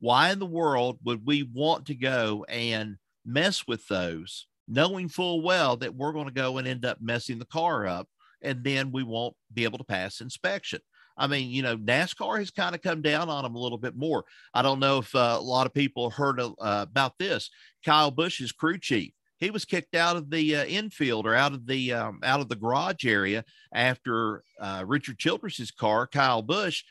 why 0.00 0.32
in 0.32 0.40
the 0.40 0.44
world 0.44 0.98
would 1.04 1.24
we 1.24 1.44
want 1.44 1.86
to 1.86 1.94
go 1.94 2.44
and 2.48 2.96
mess 3.24 3.68
with 3.68 3.86
those, 3.86 4.48
knowing 4.66 5.08
full 5.08 5.40
well 5.40 5.76
that 5.76 5.94
we're 5.94 6.12
going 6.12 6.26
to 6.26 6.34
go 6.34 6.58
and 6.58 6.66
end 6.66 6.84
up 6.84 6.98
messing 7.00 7.38
the 7.38 7.44
car 7.44 7.86
up 7.86 8.08
and 8.42 8.62
then 8.62 8.92
we 8.92 9.02
won't 9.02 9.34
be 9.52 9.64
able 9.64 9.78
to 9.78 9.84
pass 9.84 10.20
inspection? 10.20 10.80
I 11.18 11.26
mean, 11.26 11.50
you 11.50 11.62
know, 11.62 11.76
NASCAR 11.76 12.38
has 12.38 12.50
kind 12.50 12.74
of 12.74 12.82
come 12.82 13.00
down 13.00 13.30
on 13.30 13.42
them 13.42 13.54
a 13.54 13.58
little 13.58 13.78
bit 13.78 13.96
more. 13.96 14.24
I 14.52 14.62
don't 14.62 14.80
know 14.80 14.98
if 14.98 15.14
uh, 15.14 15.36
a 15.38 15.42
lot 15.42 15.66
of 15.66 15.72
people 15.72 16.10
heard 16.10 16.40
uh, 16.40 16.52
about 16.60 17.14
this. 17.18 17.50
Kyle 17.84 18.10
Busch's 18.10 18.52
crew 18.52 18.78
chief, 18.78 19.12
he 19.38 19.50
was 19.50 19.64
kicked 19.64 19.94
out 19.94 20.16
of 20.16 20.30
the 20.30 20.56
uh, 20.56 20.64
infield 20.66 21.26
or 21.26 21.34
out 21.34 21.52
of 21.52 21.66
the 21.66 21.92
um, 21.92 22.20
out 22.22 22.40
of 22.40 22.48
the 22.48 22.56
garage 22.56 23.04
area 23.06 23.44
after 23.72 24.42
uh, 24.60 24.84
Richard 24.86 25.18
Childress's 25.18 25.70
car, 25.70 26.06
Kyle 26.06 26.42
Busch, 26.42 26.84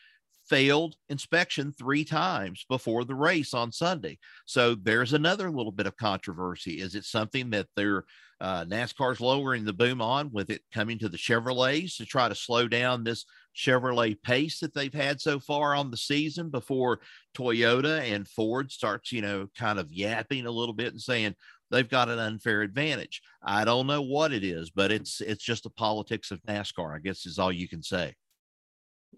failed 0.47 0.95
inspection 1.09 1.71
three 1.71 2.05
times 2.05 2.65
before 2.69 3.03
the 3.03 3.15
race 3.15 3.53
on 3.53 3.71
Sunday. 3.71 4.17
So 4.45 4.75
there's 4.75 5.13
another 5.13 5.49
little 5.49 5.71
bit 5.71 5.87
of 5.87 5.97
controversy. 5.97 6.81
Is 6.81 6.95
it 6.95 7.05
something 7.05 7.49
that 7.51 7.67
they're 7.75 8.05
uh, 8.41 8.65
NASCAR's 8.65 9.21
lowering 9.21 9.63
the 9.63 9.73
boom 9.73 10.01
on 10.01 10.31
with 10.31 10.49
it 10.49 10.61
coming 10.73 10.99
to 10.99 11.09
the 11.09 11.17
Chevrolets 11.17 11.97
to 11.97 12.05
try 12.05 12.27
to 12.27 12.35
slow 12.35 12.67
down 12.67 13.03
this 13.03 13.25
Chevrolet 13.55 14.21
pace 14.21 14.59
that 14.59 14.73
they've 14.73 14.93
had 14.93 15.21
so 15.21 15.39
far 15.39 15.73
on 15.73 15.89
the 15.89 15.97
season 15.97 16.49
before 16.49 16.99
Toyota 17.37 18.01
and 18.01 18.27
Ford 18.27 18.71
starts, 18.71 19.11
you 19.11 19.21
know, 19.21 19.47
kind 19.57 19.79
of 19.79 19.91
yapping 19.91 20.45
a 20.45 20.51
little 20.51 20.73
bit 20.73 20.91
and 20.91 21.01
saying 21.01 21.35
they've 21.71 21.89
got 21.89 22.09
an 22.09 22.19
unfair 22.19 22.61
advantage. 22.61 23.21
I 23.41 23.63
don't 23.63 23.87
know 23.87 24.01
what 24.01 24.33
it 24.33 24.43
is, 24.43 24.69
but 24.69 24.91
it's 24.91 25.21
it's 25.21 25.43
just 25.43 25.63
the 25.63 25.69
politics 25.69 26.31
of 26.31 26.41
NASCAR, 26.43 26.95
I 26.95 26.99
guess 26.99 27.25
is 27.25 27.39
all 27.39 27.51
you 27.51 27.69
can 27.69 27.81
say. 27.81 28.13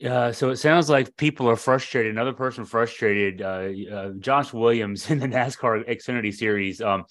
Uh, 0.05 0.31
so 0.31 0.51
it 0.51 0.57
sounds 0.57 0.89
like 0.89 1.15
people 1.17 1.49
are 1.49 1.55
frustrated. 1.55 2.11
Another 2.11 2.33
person 2.33 2.65
frustrated, 2.65 3.41
uh, 3.41 3.69
uh, 3.91 4.09
Josh 4.19 4.53
Williams 4.53 5.09
in 5.09 5.19
the 5.19 5.27
NASCAR 5.27 5.89
Xfinity 5.89 6.33
Series. 6.33 6.81
Um, 6.81 7.05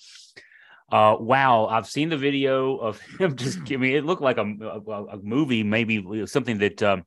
uh, 0.90 1.16
wow, 1.18 1.66
I've 1.66 1.86
seen 1.86 2.08
the 2.08 2.16
video 2.16 2.76
of 2.76 3.00
him. 3.20 3.36
Just 3.36 3.58
I 3.70 3.76
mean, 3.76 3.96
it 3.96 4.04
looked 4.04 4.22
like 4.22 4.38
a, 4.38 4.42
a, 4.42 5.04
a 5.04 5.16
movie, 5.18 5.62
maybe 5.62 6.26
something 6.26 6.58
that 6.58 6.82
um, 6.82 7.04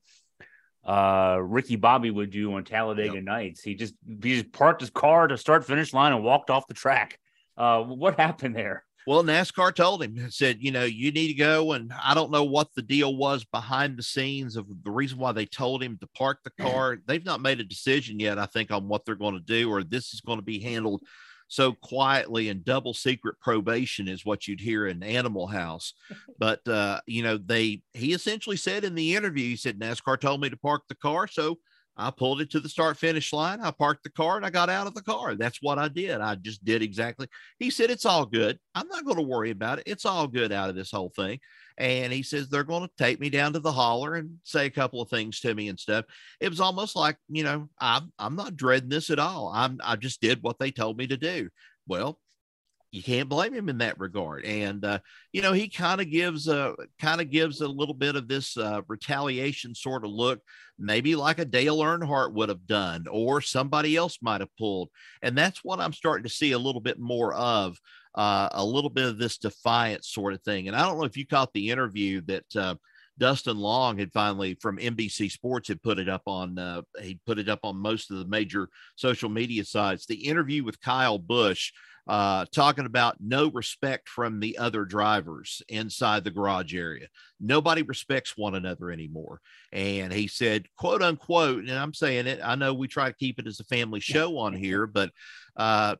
uh, 0.86 1.38
Ricky 1.41 1.75
Bobby 1.75 2.12
would 2.12 2.31
do 2.31 2.53
on 2.53 2.63
Talladega 2.63 3.15
yep. 3.15 3.24
Nights. 3.24 3.62
He 3.62 3.75
just 3.75 3.93
he 4.05 4.36
just 4.36 4.51
parked 4.51 4.81
his 4.81 4.89
car 4.89 5.27
to 5.27 5.38
start 5.38 5.65
finish 5.65 5.93
line 5.93 6.13
and 6.13 6.24
walked 6.24 6.50
off 6.50 6.67
the 6.67 6.74
track. 6.74 7.19
Uh, 7.57 7.81
what 7.83 8.19
happened 8.19 8.55
there? 8.55 8.83
Well, 9.07 9.24
NASCAR 9.24 9.74
told 9.74 10.03
him, 10.03 10.29
said, 10.29 10.57
you 10.59 10.71
know, 10.71 10.83
you 10.83 11.12
need 11.12 11.29
to 11.29 11.33
go. 11.33 11.71
And 11.71 11.91
I 12.03 12.13
don't 12.13 12.31
know 12.31 12.43
what 12.43 12.67
the 12.75 12.81
deal 12.81 13.15
was 13.15 13.43
behind 13.43 13.98
the 13.98 14.03
scenes 14.03 14.55
of 14.55 14.67
the 14.83 14.91
reason 14.91 15.17
why 15.17 15.31
they 15.31 15.45
told 15.45 15.81
him 15.81 15.98
to 16.00 16.07
park 16.15 16.39
the 16.43 16.51
car. 16.63 16.98
They've 17.07 17.25
not 17.25 17.41
made 17.41 17.59
a 17.59 17.63
decision 17.63 18.19
yet, 18.19 18.38
I 18.38 18.45
think, 18.45 18.71
on 18.71 18.88
what 18.88 19.05
they're 19.05 19.15
going 19.15 19.33
to 19.33 19.39
do, 19.39 19.71
or 19.71 19.83
this 19.83 20.13
is 20.13 20.21
going 20.21 20.38
to 20.38 20.45
be 20.45 20.59
handled 20.59 21.01
so 21.50 21.74
quietly 21.74 22.48
and 22.50 22.63
double 22.63 22.94
secret 22.94 23.36
probation 23.41 24.08
is 24.08 24.25
what 24.25 24.48
you'd 24.48 24.62
hear 24.62 24.88
in 24.88 25.03
Animal 25.03 25.48
House. 25.48 25.94
But 26.38 26.65
uh, 26.68 27.01
you 27.06 27.24
know, 27.24 27.38
they 27.38 27.82
he 27.94 28.13
essentially 28.13 28.56
said 28.56 28.86
in 28.86 28.96
the 28.96 29.15
interview, 29.15 29.50
he 29.50 29.56
said 29.58 29.79
NASCAR 29.79 30.20
told 30.20 30.39
me 30.39 30.50
to 30.50 30.58
park 30.58 30.84
the 30.88 30.96
car, 30.96 31.27
so 31.27 31.58
I 32.00 32.12
pulled 32.12 32.39
it 32.39 32.50
to 32.51 32.62
the 32.62 32.70
start 32.70 32.98
finish 32.98 33.34
line. 33.34 33.60
I 33.62 33.72
parked 33.72 34.03
the 34.03 34.10
car 34.10 34.38
and 34.38 34.46
I 34.46 34.50
got 34.50 34.70
out 34.70 34.88
of 34.88 34.96
the 34.96 35.01
car. 35.01 35.36
That's 35.36 35.62
what 35.62 35.77
I 35.77 35.89
did. 35.89 36.22
I 36.22 36.36
just 36.36 36.63
did 36.63 36.82
exactly. 36.82 37.27
He 37.60 37.70
said, 37.70 37.91
It's 37.91 38.06
all 38.06 38.25
good. 38.25 38.58
I'm 38.74 38.88
not 38.88 39.03
going 39.03 39.18
to 39.18 39.24
worry 39.24 39.51
about 39.51 39.79
it. 39.79 39.84
It's 39.86 40.06
all 40.06 40.25
good 40.25 40.53
out 40.53 40.70
of 40.70 40.75
this 40.75 40.91
whole 40.91 41.12
thing. 41.13 41.39
And 41.77 42.13
he 42.13 42.24
says, 42.24 42.48
They're 42.48 42.63
going 42.63 42.84
to 42.84 42.91
take 42.98 43.20
me 43.20 43.29
down 43.29 43.51
to 43.53 43.60
the 43.60 43.72
holler 43.72 44.15
and 44.15 44.38
say 44.44 44.65
a 44.65 44.72
couple 44.72 45.01
of 45.01 45.10
things 45.10 45.41
to 45.41 45.53
me 45.53 45.68
and 45.68 45.79
stuff. 45.79 46.06
It 46.39 46.50
was 46.50 46.62
almost 46.62 46.96
like, 46.96 47.18
you 47.27 47.44
know, 47.44 47.70
I'm, 47.79 48.13
I'm 48.18 48.38
not 48.38 48.56
dreading 48.56 48.89
this 48.89 49.10
at 49.10 49.20
all. 49.20 49.51
I'm, 49.53 49.79
I 49.84 49.98
just 49.98 50.22
did 50.22 50.41
what 50.41 50.58
they 50.58 50.72
told 50.72 50.98
me 50.98 51.08
to 51.08 51.18
do. 51.18 51.50
Well, 51.86 52.18
you 52.91 53.03
can't 53.03 53.29
blame 53.29 53.53
him 53.53 53.70
in 53.70 53.79
that 53.79 54.00
regard. 54.00 54.46
And 54.46 54.84
uh, 54.84 55.00
you 55.32 55.41
know, 55.41 55.53
he 55.53 55.70
kind 55.70 56.01
of 56.01 56.10
gives 56.10 56.48
a 56.48 56.75
kind 57.00 57.22
of 57.22 57.29
gives 57.29 57.62
a 57.62 57.68
little 57.68 57.94
bit 57.94 58.15
of 58.15 58.27
this 58.27 58.58
uh, 58.58 58.82
retaliation 58.88 59.75
sort 59.75 60.03
of 60.03 60.12
look, 60.12 60.41
maybe 60.79 61.15
like 61.15 61.39
a 61.39 61.45
Dale 61.45 61.79
Earnhardt 61.79 62.33
would 62.33 62.50
have 62.50 62.65
done, 62.65 63.05
or 63.12 63.41
somebody 63.41 63.95
else 63.95 64.17
might 64.21 64.41
have 64.41 64.55
pulled. 64.57 64.89
And 65.21 65.38
that's 65.38 65.63
what 65.63 65.79
I'm 65.79 65.93
starting 65.93 66.24
to 66.24 66.29
see 66.29 66.53
a 66.53 66.59
little 66.59 66.81
bit 66.81 67.00
more 67.00 67.33
of. 67.33 67.77
Uh, 68.15 68.50
a 68.53 68.65
little 68.65 68.89
bit 68.89 69.05
of 69.05 69.19
this 69.19 69.38
defiance 69.38 70.09
sort 70.09 70.33
of 70.33 70.41
thing. 70.41 70.67
And 70.67 70.75
I 70.75 70.81
don't 70.81 70.98
know 70.98 71.05
if 71.05 71.15
you 71.15 71.27
caught 71.27 71.53
the 71.53 71.69
interview 71.69 72.21
that 72.21 72.55
uh, 72.55 72.75
Dustin 73.19 73.57
Long 73.57 73.99
had 73.99 74.11
finally 74.13 74.55
from 74.61 74.77
NBC 74.77 75.31
Sports 75.31 75.67
had 75.67 75.83
put 75.83 75.99
it 75.99 76.09
up 76.09 76.23
on 76.25 76.57
uh, 76.57 76.81
he 77.01 77.19
put 77.25 77.38
it 77.38 77.49
up 77.49 77.59
on 77.63 77.77
most 77.77 78.09
of 78.09 78.17
the 78.17 78.25
major 78.25 78.69
social 78.95 79.29
media 79.29 79.65
sites. 79.65 80.05
The 80.05 80.27
interview 80.27 80.63
with 80.63 80.81
Kyle 80.81 81.19
Busch 81.19 81.71
uh, 82.09 82.45
talking 82.51 82.88
about 82.88 83.17
no 83.19 83.51
respect 83.51 84.09
from 84.09 84.39
the 84.39 84.57
other 84.57 84.83
drivers 84.83 85.61
inside 85.69 86.23
the 86.23 86.31
garage 86.31 86.73
area. 86.73 87.07
Nobody 87.39 87.83
respects 87.83 88.35
one 88.35 88.55
another 88.55 88.89
anymore. 88.89 89.41
And 89.71 90.11
he 90.11 90.27
said, 90.27 90.65
quote 90.75 91.03
unquote, 91.03 91.59
and 91.59 91.71
I'm 91.71 91.93
saying 91.93 92.25
it, 92.25 92.39
I 92.43 92.55
know 92.55 92.73
we 92.73 92.88
try 92.88 93.09
to 93.09 93.15
keep 93.15 93.38
it 93.38 93.45
as 93.45 93.59
a 93.59 93.65
family 93.65 93.99
show 93.99 94.39
on 94.39 94.53
here, 94.53 94.88
but 94.88 95.11
uh, 95.55 95.97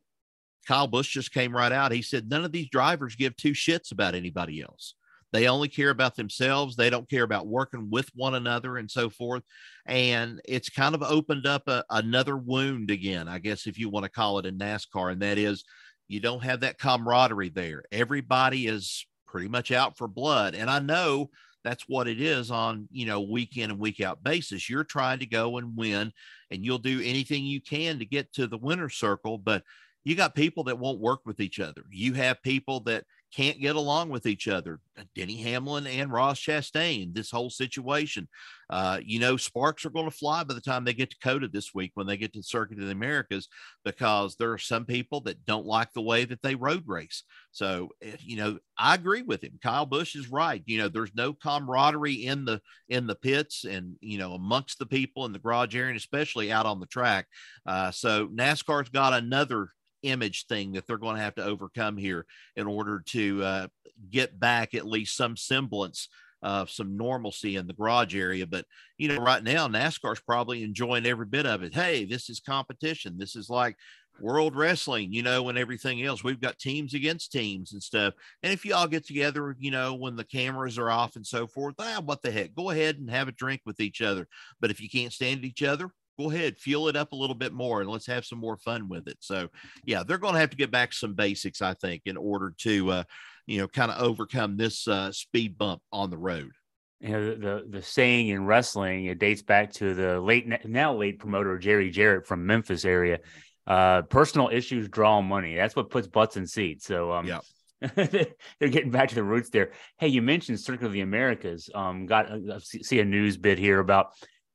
Kyle 0.66 0.88
Busch 0.88 1.10
just 1.10 1.32
came 1.32 1.54
right 1.54 1.70
out. 1.70 1.92
He 1.92 2.02
said, 2.02 2.28
none 2.28 2.44
of 2.44 2.50
these 2.50 2.68
drivers 2.70 3.14
give 3.14 3.36
two 3.36 3.52
shits 3.52 3.92
about 3.92 4.16
anybody 4.16 4.60
else. 4.62 4.94
They 5.32 5.48
only 5.48 5.68
care 5.68 5.90
about 5.90 6.16
themselves. 6.16 6.76
They 6.76 6.90
don't 6.90 7.08
care 7.08 7.22
about 7.22 7.46
working 7.46 7.88
with 7.90 8.08
one 8.14 8.34
another 8.34 8.76
and 8.76 8.90
so 8.90 9.10
forth. 9.10 9.42
And 9.86 10.40
it's 10.44 10.68
kind 10.68 10.94
of 10.94 11.02
opened 11.02 11.46
up 11.46 11.68
a, 11.68 11.84
another 11.90 12.36
wound 12.36 12.90
again, 12.90 13.28
I 13.28 13.38
guess, 13.38 13.66
if 13.66 13.78
you 13.78 13.88
want 13.88 14.04
to 14.04 14.10
call 14.10 14.38
it 14.38 14.46
in 14.46 14.58
NASCAR. 14.58 15.12
And 15.12 15.22
that 15.22 15.38
is 15.38 15.64
you 16.08 16.20
don't 16.20 16.42
have 16.42 16.60
that 16.60 16.78
camaraderie 16.78 17.50
there. 17.50 17.84
Everybody 17.92 18.66
is 18.66 19.06
pretty 19.26 19.48
much 19.48 19.70
out 19.70 19.96
for 19.96 20.08
blood. 20.08 20.54
And 20.54 20.68
I 20.68 20.80
know 20.80 21.30
that's 21.62 21.84
what 21.86 22.08
it 22.08 22.20
is 22.20 22.50
on, 22.50 22.88
you 22.90 23.06
know, 23.06 23.20
week 23.20 23.56
in 23.56 23.70
and 23.70 23.78
week 23.78 24.00
out 24.00 24.22
basis. 24.24 24.68
You're 24.68 24.84
trying 24.84 25.20
to 25.20 25.26
go 25.26 25.58
and 25.58 25.76
win 25.76 26.12
and 26.50 26.64
you'll 26.64 26.78
do 26.78 27.00
anything 27.00 27.44
you 27.44 27.60
can 27.60 27.98
to 27.98 28.04
get 28.04 28.32
to 28.34 28.46
the 28.46 28.58
winner's 28.58 28.96
circle, 28.96 29.38
but 29.38 29.62
you 30.04 30.16
got 30.16 30.34
people 30.34 30.64
that 30.64 30.78
won't 30.78 31.00
work 31.00 31.20
with 31.26 31.40
each 31.40 31.60
other. 31.60 31.82
You 31.90 32.14
have 32.14 32.42
people 32.42 32.80
that 32.80 33.04
can't 33.34 33.60
get 33.60 33.76
along 33.76 34.08
with 34.08 34.26
each 34.26 34.48
other. 34.48 34.80
Denny 35.14 35.36
Hamlin 35.36 35.86
and 35.86 36.12
Ross 36.12 36.40
Chastain, 36.40 37.14
this 37.14 37.30
whole 37.30 37.50
situation. 37.50 38.28
Uh, 38.68 39.00
you 39.04 39.18
know, 39.18 39.36
sparks 39.36 39.84
are 39.84 39.90
going 39.90 40.04
to 40.08 40.16
fly 40.16 40.44
by 40.44 40.54
the 40.54 40.60
time 40.60 40.84
they 40.84 40.92
get 40.92 41.10
to 41.10 41.16
COTA 41.22 41.48
this 41.48 41.74
week 41.74 41.92
when 41.94 42.06
they 42.06 42.16
get 42.16 42.32
to 42.32 42.40
the 42.40 42.44
Circuit 42.44 42.78
of 42.78 42.84
the 42.84 42.92
Americas 42.92 43.48
because 43.84 44.36
there 44.36 44.52
are 44.52 44.58
some 44.58 44.84
people 44.84 45.20
that 45.22 45.44
don't 45.44 45.66
like 45.66 45.92
the 45.92 46.02
way 46.02 46.24
that 46.24 46.42
they 46.42 46.54
road 46.54 46.84
race. 46.86 47.24
So, 47.50 47.90
eh, 48.02 48.16
you 48.20 48.36
know, 48.36 48.58
I 48.78 48.94
agree 48.94 49.22
with 49.22 49.42
him. 49.42 49.58
Kyle 49.62 49.86
Busch 49.86 50.14
is 50.14 50.30
right. 50.30 50.62
You 50.66 50.78
know, 50.78 50.88
there's 50.88 51.14
no 51.14 51.32
camaraderie 51.32 52.26
in 52.26 52.44
the 52.44 52.60
in 52.88 53.06
the 53.06 53.16
pits 53.16 53.64
and 53.64 53.96
you 54.00 54.18
know 54.18 54.34
amongst 54.34 54.78
the 54.78 54.86
people 54.86 55.24
in 55.24 55.32
the 55.32 55.38
garage 55.38 55.74
area, 55.74 55.88
and 55.88 55.96
especially 55.96 56.52
out 56.52 56.66
on 56.66 56.80
the 56.80 56.86
track. 56.86 57.26
Uh, 57.66 57.90
so 57.90 58.28
NASCAR's 58.28 58.88
got 58.88 59.12
another 59.12 59.70
image 60.02 60.46
thing 60.46 60.72
that 60.72 60.86
they're 60.86 60.98
going 60.98 61.16
to 61.16 61.22
have 61.22 61.34
to 61.36 61.44
overcome 61.44 61.96
here 61.96 62.26
in 62.56 62.66
order 62.66 63.02
to 63.06 63.42
uh, 63.42 63.66
get 64.10 64.38
back 64.38 64.74
at 64.74 64.86
least 64.86 65.16
some 65.16 65.36
semblance 65.36 66.08
of 66.42 66.70
some 66.70 66.96
normalcy 66.96 67.56
in 67.56 67.66
the 67.66 67.74
garage 67.74 68.16
area. 68.16 68.46
But 68.46 68.64
you 68.98 69.08
know, 69.08 69.18
right 69.18 69.42
now 69.42 69.68
NASCAR's 69.68 70.20
probably 70.20 70.62
enjoying 70.62 71.06
every 71.06 71.26
bit 71.26 71.46
of 71.46 71.62
it. 71.62 71.74
Hey, 71.74 72.04
this 72.04 72.30
is 72.30 72.40
competition. 72.40 73.18
This 73.18 73.36
is 73.36 73.50
like 73.50 73.76
world 74.20 74.56
wrestling, 74.56 75.12
you 75.12 75.22
know, 75.22 75.48
and 75.48 75.58
everything 75.58 76.02
else. 76.02 76.22
We've 76.22 76.40
got 76.40 76.58
teams 76.58 76.94
against 76.94 77.32
teams 77.32 77.72
and 77.72 77.82
stuff. 77.82 78.14
And 78.42 78.52
if 78.52 78.64
you 78.64 78.74
all 78.74 78.86
get 78.86 79.06
together, 79.06 79.56
you 79.58 79.70
know, 79.70 79.94
when 79.94 80.16
the 80.16 80.24
cameras 80.24 80.78
are 80.78 80.90
off 80.90 81.16
and 81.16 81.26
so 81.26 81.46
forth, 81.46 81.74
ah, 81.78 82.00
what 82.04 82.22
the 82.22 82.30
heck? 82.30 82.54
Go 82.54 82.70
ahead 82.70 82.96
and 82.96 83.10
have 83.10 83.28
a 83.28 83.32
drink 83.32 83.62
with 83.64 83.80
each 83.80 84.00
other. 84.02 84.26
But 84.60 84.70
if 84.70 84.80
you 84.80 84.88
can't 84.88 85.12
stand 85.12 85.44
each 85.44 85.62
other, 85.62 85.90
go 86.20 86.30
ahead, 86.30 86.58
fuel 86.58 86.88
it 86.88 86.96
up 86.96 87.12
a 87.12 87.16
little 87.16 87.34
bit 87.34 87.52
more 87.52 87.80
and 87.80 87.90
let's 87.90 88.06
have 88.06 88.24
some 88.24 88.38
more 88.38 88.56
fun 88.56 88.88
with 88.88 89.08
it. 89.08 89.16
So, 89.20 89.48
yeah, 89.84 90.02
they're 90.02 90.18
going 90.18 90.34
to 90.34 90.40
have 90.40 90.50
to 90.50 90.56
get 90.56 90.70
back 90.70 90.92
some 90.92 91.14
basics, 91.14 91.62
I 91.62 91.74
think, 91.74 92.02
in 92.04 92.16
order 92.16 92.54
to, 92.58 92.90
uh, 92.90 93.04
you 93.46 93.58
know, 93.58 93.68
kind 93.68 93.90
of 93.90 94.02
overcome 94.02 94.56
this 94.56 94.86
uh, 94.86 95.12
speed 95.12 95.56
bump 95.56 95.82
on 95.92 96.10
the 96.10 96.18
road. 96.18 96.52
You 97.00 97.08
know, 97.08 97.34
the, 97.34 97.64
the 97.68 97.82
saying 97.82 98.28
in 98.28 98.44
wrestling, 98.44 99.06
it 99.06 99.18
dates 99.18 99.42
back 99.42 99.72
to 99.74 99.94
the 99.94 100.20
late, 100.20 100.46
now 100.66 100.94
late 100.94 101.18
promoter, 101.18 101.58
Jerry 101.58 101.90
Jarrett 101.90 102.26
from 102.26 102.46
Memphis 102.46 102.84
area. 102.84 103.20
Uh, 103.66 104.02
personal 104.02 104.50
issues 104.52 104.88
draw 104.88 105.22
money. 105.22 105.54
That's 105.54 105.76
what 105.76 105.90
puts 105.90 106.06
butts 106.06 106.36
in 106.36 106.46
seats. 106.46 106.86
So, 106.86 107.12
um, 107.12 107.26
yeah. 107.26 107.40
they're 107.94 108.68
getting 108.68 108.90
back 108.90 109.08
to 109.08 109.14
the 109.14 109.24
roots 109.24 109.48
there. 109.48 109.70
Hey, 109.98 110.08
you 110.08 110.20
mentioned 110.20 110.60
Circuit 110.60 110.84
of 110.84 110.92
the 110.92 111.00
Americas. 111.00 111.70
Um, 111.74 112.04
got 112.04 112.30
uh, 112.30 112.58
see 112.60 113.00
a 113.00 113.04
news 113.06 113.38
bit 113.38 113.58
here 113.58 113.78
about 113.78 114.08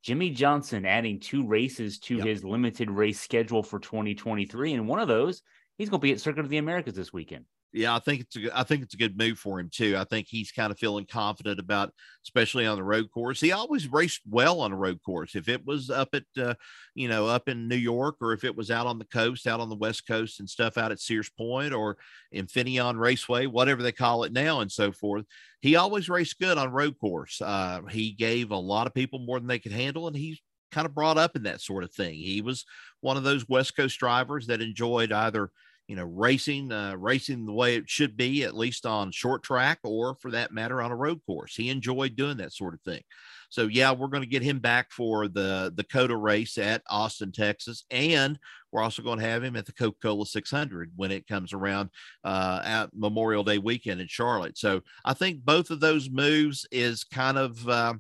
Jimmie 0.06 0.30
Johnson 0.30 0.86
adding 0.86 1.20
two 1.20 1.48
races 1.48 1.98
to 2.02 2.18
yep. 2.18 2.28
his 2.28 2.44
limited 2.44 2.92
race 2.92 3.20
schedule 3.20 3.64
for 3.64 3.80
2023. 3.80 4.74
And 4.74 4.88
one 4.88 5.00
of 5.00 5.08
those, 5.08 5.42
he's 5.80 5.90
going 5.90 6.00
to 6.00 6.04
be 6.06 6.12
at 6.12 6.22
Circuit 6.22 6.42
of 6.42 6.50
the 6.50 6.60
Americas 6.60 6.94
this 6.94 7.12
weekend. 7.12 7.46
Yeah, 7.76 7.94
I 7.94 8.00
think 8.00 8.22
it's 8.22 8.38
a 8.38 8.58
I 8.58 8.64
think 8.64 8.84
it's 8.84 8.94
a 8.94 8.98
good 8.98 9.18
move 9.18 9.38
for 9.38 9.60
him 9.60 9.70
too. 9.70 9.98
I 9.98 10.06
think 10.06 10.28
he's 10.30 10.50
kind 10.50 10.72
of 10.72 10.80
feeling 10.80 11.06
confident 11.06 11.60
about, 11.60 11.92
especially 12.24 12.66
on 12.66 12.78
the 12.78 12.84
road 12.86 13.12
course. 13.12 13.42
He 13.42 13.52
always 13.52 13.92
raced 13.92 14.22
well 14.30 14.62
on 14.62 14.72
a 14.72 14.78
road 14.78 15.02
course. 15.06 15.36
If 15.36 15.50
it 15.50 15.66
was 15.66 15.90
up 15.90 16.16
at, 16.16 16.24
uh, 16.42 16.54
you 16.94 17.10
know, 17.10 17.28
up 17.28 17.50
in 17.50 17.68
New 17.68 17.76
York, 17.76 18.16
or 18.22 18.32
if 18.32 18.46
it 18.46 18.56
was 18.56 18.72
out 18.72 18.88
on 18.88 18.98
the 18.98 19.04
coast, 19.06 19.46
out 19.46 19.60
on 19.60 19.68
the 19.68 19.76
West 19.76 20.08
Coast 20.08 20.40
and 20.40 20.50
stuff, 20.50 20.78
out 20.78 20.94
at 20.94 21.02
Sears 21.02 21.30
Point 21.38 21.74
or 21.74 21.98
Infineon 22.34 22.98
Raceway, 22.98 23.46
whatever 23.46 23.84
they 23.84 23.92
call 23.92 24.24
it 24.24 24.32
now, 24.32 24.62
and 24.62 24.72
so 24.72 24.94
forth, 24.94 25.26
he 25.60 25.76
always 25.76 26.08
raced 26.08 26.40
good 26.40 26.58
on 26.58 26.72
road 26.72 26.98
course. 26.98 27.42
Uh, 27.42 27.82
he 27.92 28.14
gave 28.14 28.52
a 28.52 28.58
lot 28.58 28.88
of 28.88 28.94
people 28.94 29.20
more 29.20 29.38
than 29.38 29.48
they 29.50 29.60
could 29.60 29.74
handle, 29.74 30.08
and 30.08 30.16
he's 30.16 30.40
kind 30.72 30.86
of 30.86 30.96
brought 30.96 31.18
up 31.18 31.36
in 31.36 31.44
that 31.44 31.60
sort 31.60 31.84
of 31.84 31.92
thing. 31.92 32.14
He 32.14 32.40
was 32.40 32.64
one 33.02 33.18
of 33.18 33.24
those 33.24 33.50
West 33.50 33.76
Coast 33.76 34.00
drivers 34.00 34.48
that 34.48 34.62
enjoyed 34.62 35.12
either 35.12 35.52
you 35.88 35.96
know, 35.96 36.06
racing, 36.06 36.72
uh, 36.72 36.96
racing 36.98 37.46
the 37.46 37.54
way 37.54 37.76
it 37.76 37.90
should 37.90 38.18
be, 38.18 38.44
at 38.44 38.56
least 38.56 38.86
on 38.86 39.12
short 39.12 39.44
track 39.44 39.80
or 39.84 40.16
for 40.16 40.32
that 40.32 40.52
matter 40.52 40.82
on 40.82 40.92
a 40.92 40.96
road 40.96 41.22
course. 41.26 41.56
He 41.56 41.70
enjoyed 41.70 42.16
doing 42.16 42.38
that 42.38 42.54
sort 42.54 42.74
of 42.74 42.82
thing. 42.82 43.02
So 43.50 43.68
yeah, 43.68 43.92
we're 43.92 44.08
going 44.08 44.24
to 44.24 44.30
get 44.30 44.42
him 44.42 44.60
back 44.60 44.92
for 44.92 45.28
the 45.28 45.72
the 45.76 45.84
COTA 45.84 46.16
race 46.16 46.58
at 46.58 46.82
Austin, 46.90 47.32
Texas, 47.32 47.86
and 47.92 48.40
we're 48.72 48.82
also 48.82 49.04
going 49.04 49.20
to 49.20 49.26
have 49.26 49.44
him 49.44 49.56
at 49.56 49.66
the 49.66 49.74
Coca-Cola 49.74 50.26
600 50.26 50.92
when 50.96 51.12
it 51.12 51.28
comes 51.28 51.54
around 51.54 51.90
uh, 52.24 52.62
at 52.66 52.90
Memorial 52.94 53.44
Day 53.44 53.58
weekend 53.58 54.02
in 54.02 54.08
Charlotte. 54.08 54.58
So 54.58 54.82
I 55.06 55.14
think 55.14 55.46
both 55.46 55.70
of 55.70 55.80
those 55.80 56.10
moves 56.10 56.68
is 56.72 57.04
kind 57.04 57.38
of 57.38 57.70
uh, 57.70 57.94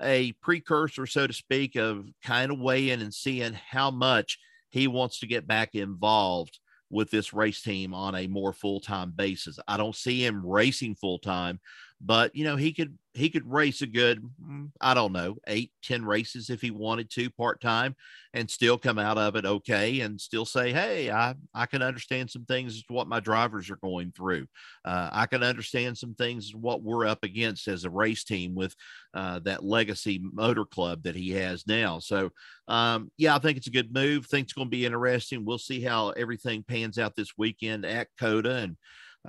a 0.00 0.32
precursor, 0.42 1.06
so 1.06 1.26
to 1.26 1.32
speak, 1.32 1.76
of 1.76 2.06
kind 2.24 2.50
of 2.50 2.58
weighing 2.58 3.02
and 3.02 3.14
seeing 3.14 3.52
how 3.52 3.90
much 3.90 4.38
he 4.70 4.88
wants 4.88 5.20
to 5.20 5.26
get 5.26 5.46
back 5.46 5.74
involved 5.74 6.58
with 6.90 7.10
this 7.10 7.32
race 7.32 7.62
team 7.62 7.94
on 7.94 8.14
a 8.14 8.26
more 8.26 8.52
full-time 8.52 9.12
basis. 9.14 9.58
I 9.66 9.76
don't 9.76 9.94
see 9.94 10.24
him 10.24 10.44
racing 10.44 10.96
full-time, 10.96 11.60
but 12.00 12.34
you 12.34 12.44
know, 12.44 12.56
he 12.56 12.72
could 12.72 12.96
he 13.12 13.28
could 13.28 13.50
race 13.50 13.82
a 13.82 13.86
good 13.86 14.22
mm, 14.40 14.70
i 14.80 14.94
don't 14.94 15.12
know 15.12 15.36
eight 15.48 15.72
ten 15.82 16.04
races 16.04 16.48
if 16.48 16.60
he 16.60 16.70
wanted 16.70 17.10
to 17.10 17.28
part-time 17.30 17.96
and 18.34 18.48
still 18.48 18.78
come 18.78 18.98
out 18.98 19.18
of 19.18 19.34
it 19.34 19.44
okay 19.44 20.00
and 20.00 20.20
still 20.20 20.44
say 20.44 20.72
hey 20.72 21.10
i 21.10 21.34
i 21.52 21.66
can 21.66 21.82
understand 21.82 22.30
some 22.30 22.44
things 22.44 22.76
as 22.76 22.82
to 22.84 22.92
what 22.92 23.08
my 23.08 23.18
drivers 23.18 23.68
are 23.68 23.76
going 23.76 24.12
through. 24.12 24.46
Uh, 24.84 25.08
i 25.12 25.26
can 25.26 25.42
understand 25.42 25.96
some 25.96 26.14
things 26.14 26.54
what 26.54 26.82
we're 26.82 27.06
up 27.06 27.24
against 27.24 27.66
as 27.68 27.84
a 27.84 27.90
race 27.90 28.24
team 28.24 28.54
with 28.54 28.74
uh, 29.14 29.40
that 29.40 29.64
legacy 29.64 30.20
motor 30.32 30.64
club 30.64 31.02
that 31.02 31.16
he 31.16 31.30
has 31.30 31.66
now. 31.66 31.98
So 31.98 32.30
um, 32.68 33.10
yeah 33.16 33.34
i 33.34 33.38
think 33.38 33.56
it's 33.56 33.66
a 33.66 33.72
good 33.72 33.92
move. 33.92 34.26
Think 34.26 34.44
it's 34.44 34.52
going 34.52 34.68
to 34.68 34.70
be 34.70 34.86
interesting. 34.86 35.44
We'll 35.44 35.58
see 35.58 35.80
how 35.80 36.10
everything 36.10 36.62
pans 36.62 36.98
out 36.98 37.16
this 37.16 37.32
weekend 37.36 37.84
at 37.84 38.08
COTA 38.18 38.54
and 38.54 38.76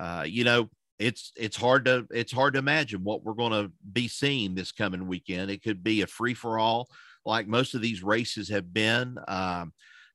uh, 0.00 0.24
you 0.26 0.44
know 0.44 0.70
it's 1.02 1.32
it's 1.36 1.56
hard 1.56 1.84
to 1.86 2.06
it's 2.10 2.32
hard 2.32 2.54
to 2.54 2.60
imagine 2.60 3.02
what 3.02 3.24
we're 3.24 3.34
going 3.34 3.52
to 3.52 3.72
be 3.92 4.08
seeing 4.08 4.54
this 4.54 4.72
coming 4.72 5.06
weekend. 5.06 5.50
It 5.50 5.62
could 5.62 5.82
be 5.82 6.02
a 6.02 6.06
free 6.06 6.34
for 6.34 6.58
all, 6.58 6.88
like 7.24 7.48
most 7.48 7.74
of 7.74 7.82
these 7.82 8.02
races 8.02 8.48
have 8.48 8.72
been. 8.72 9.18
Um, 9.26 9.72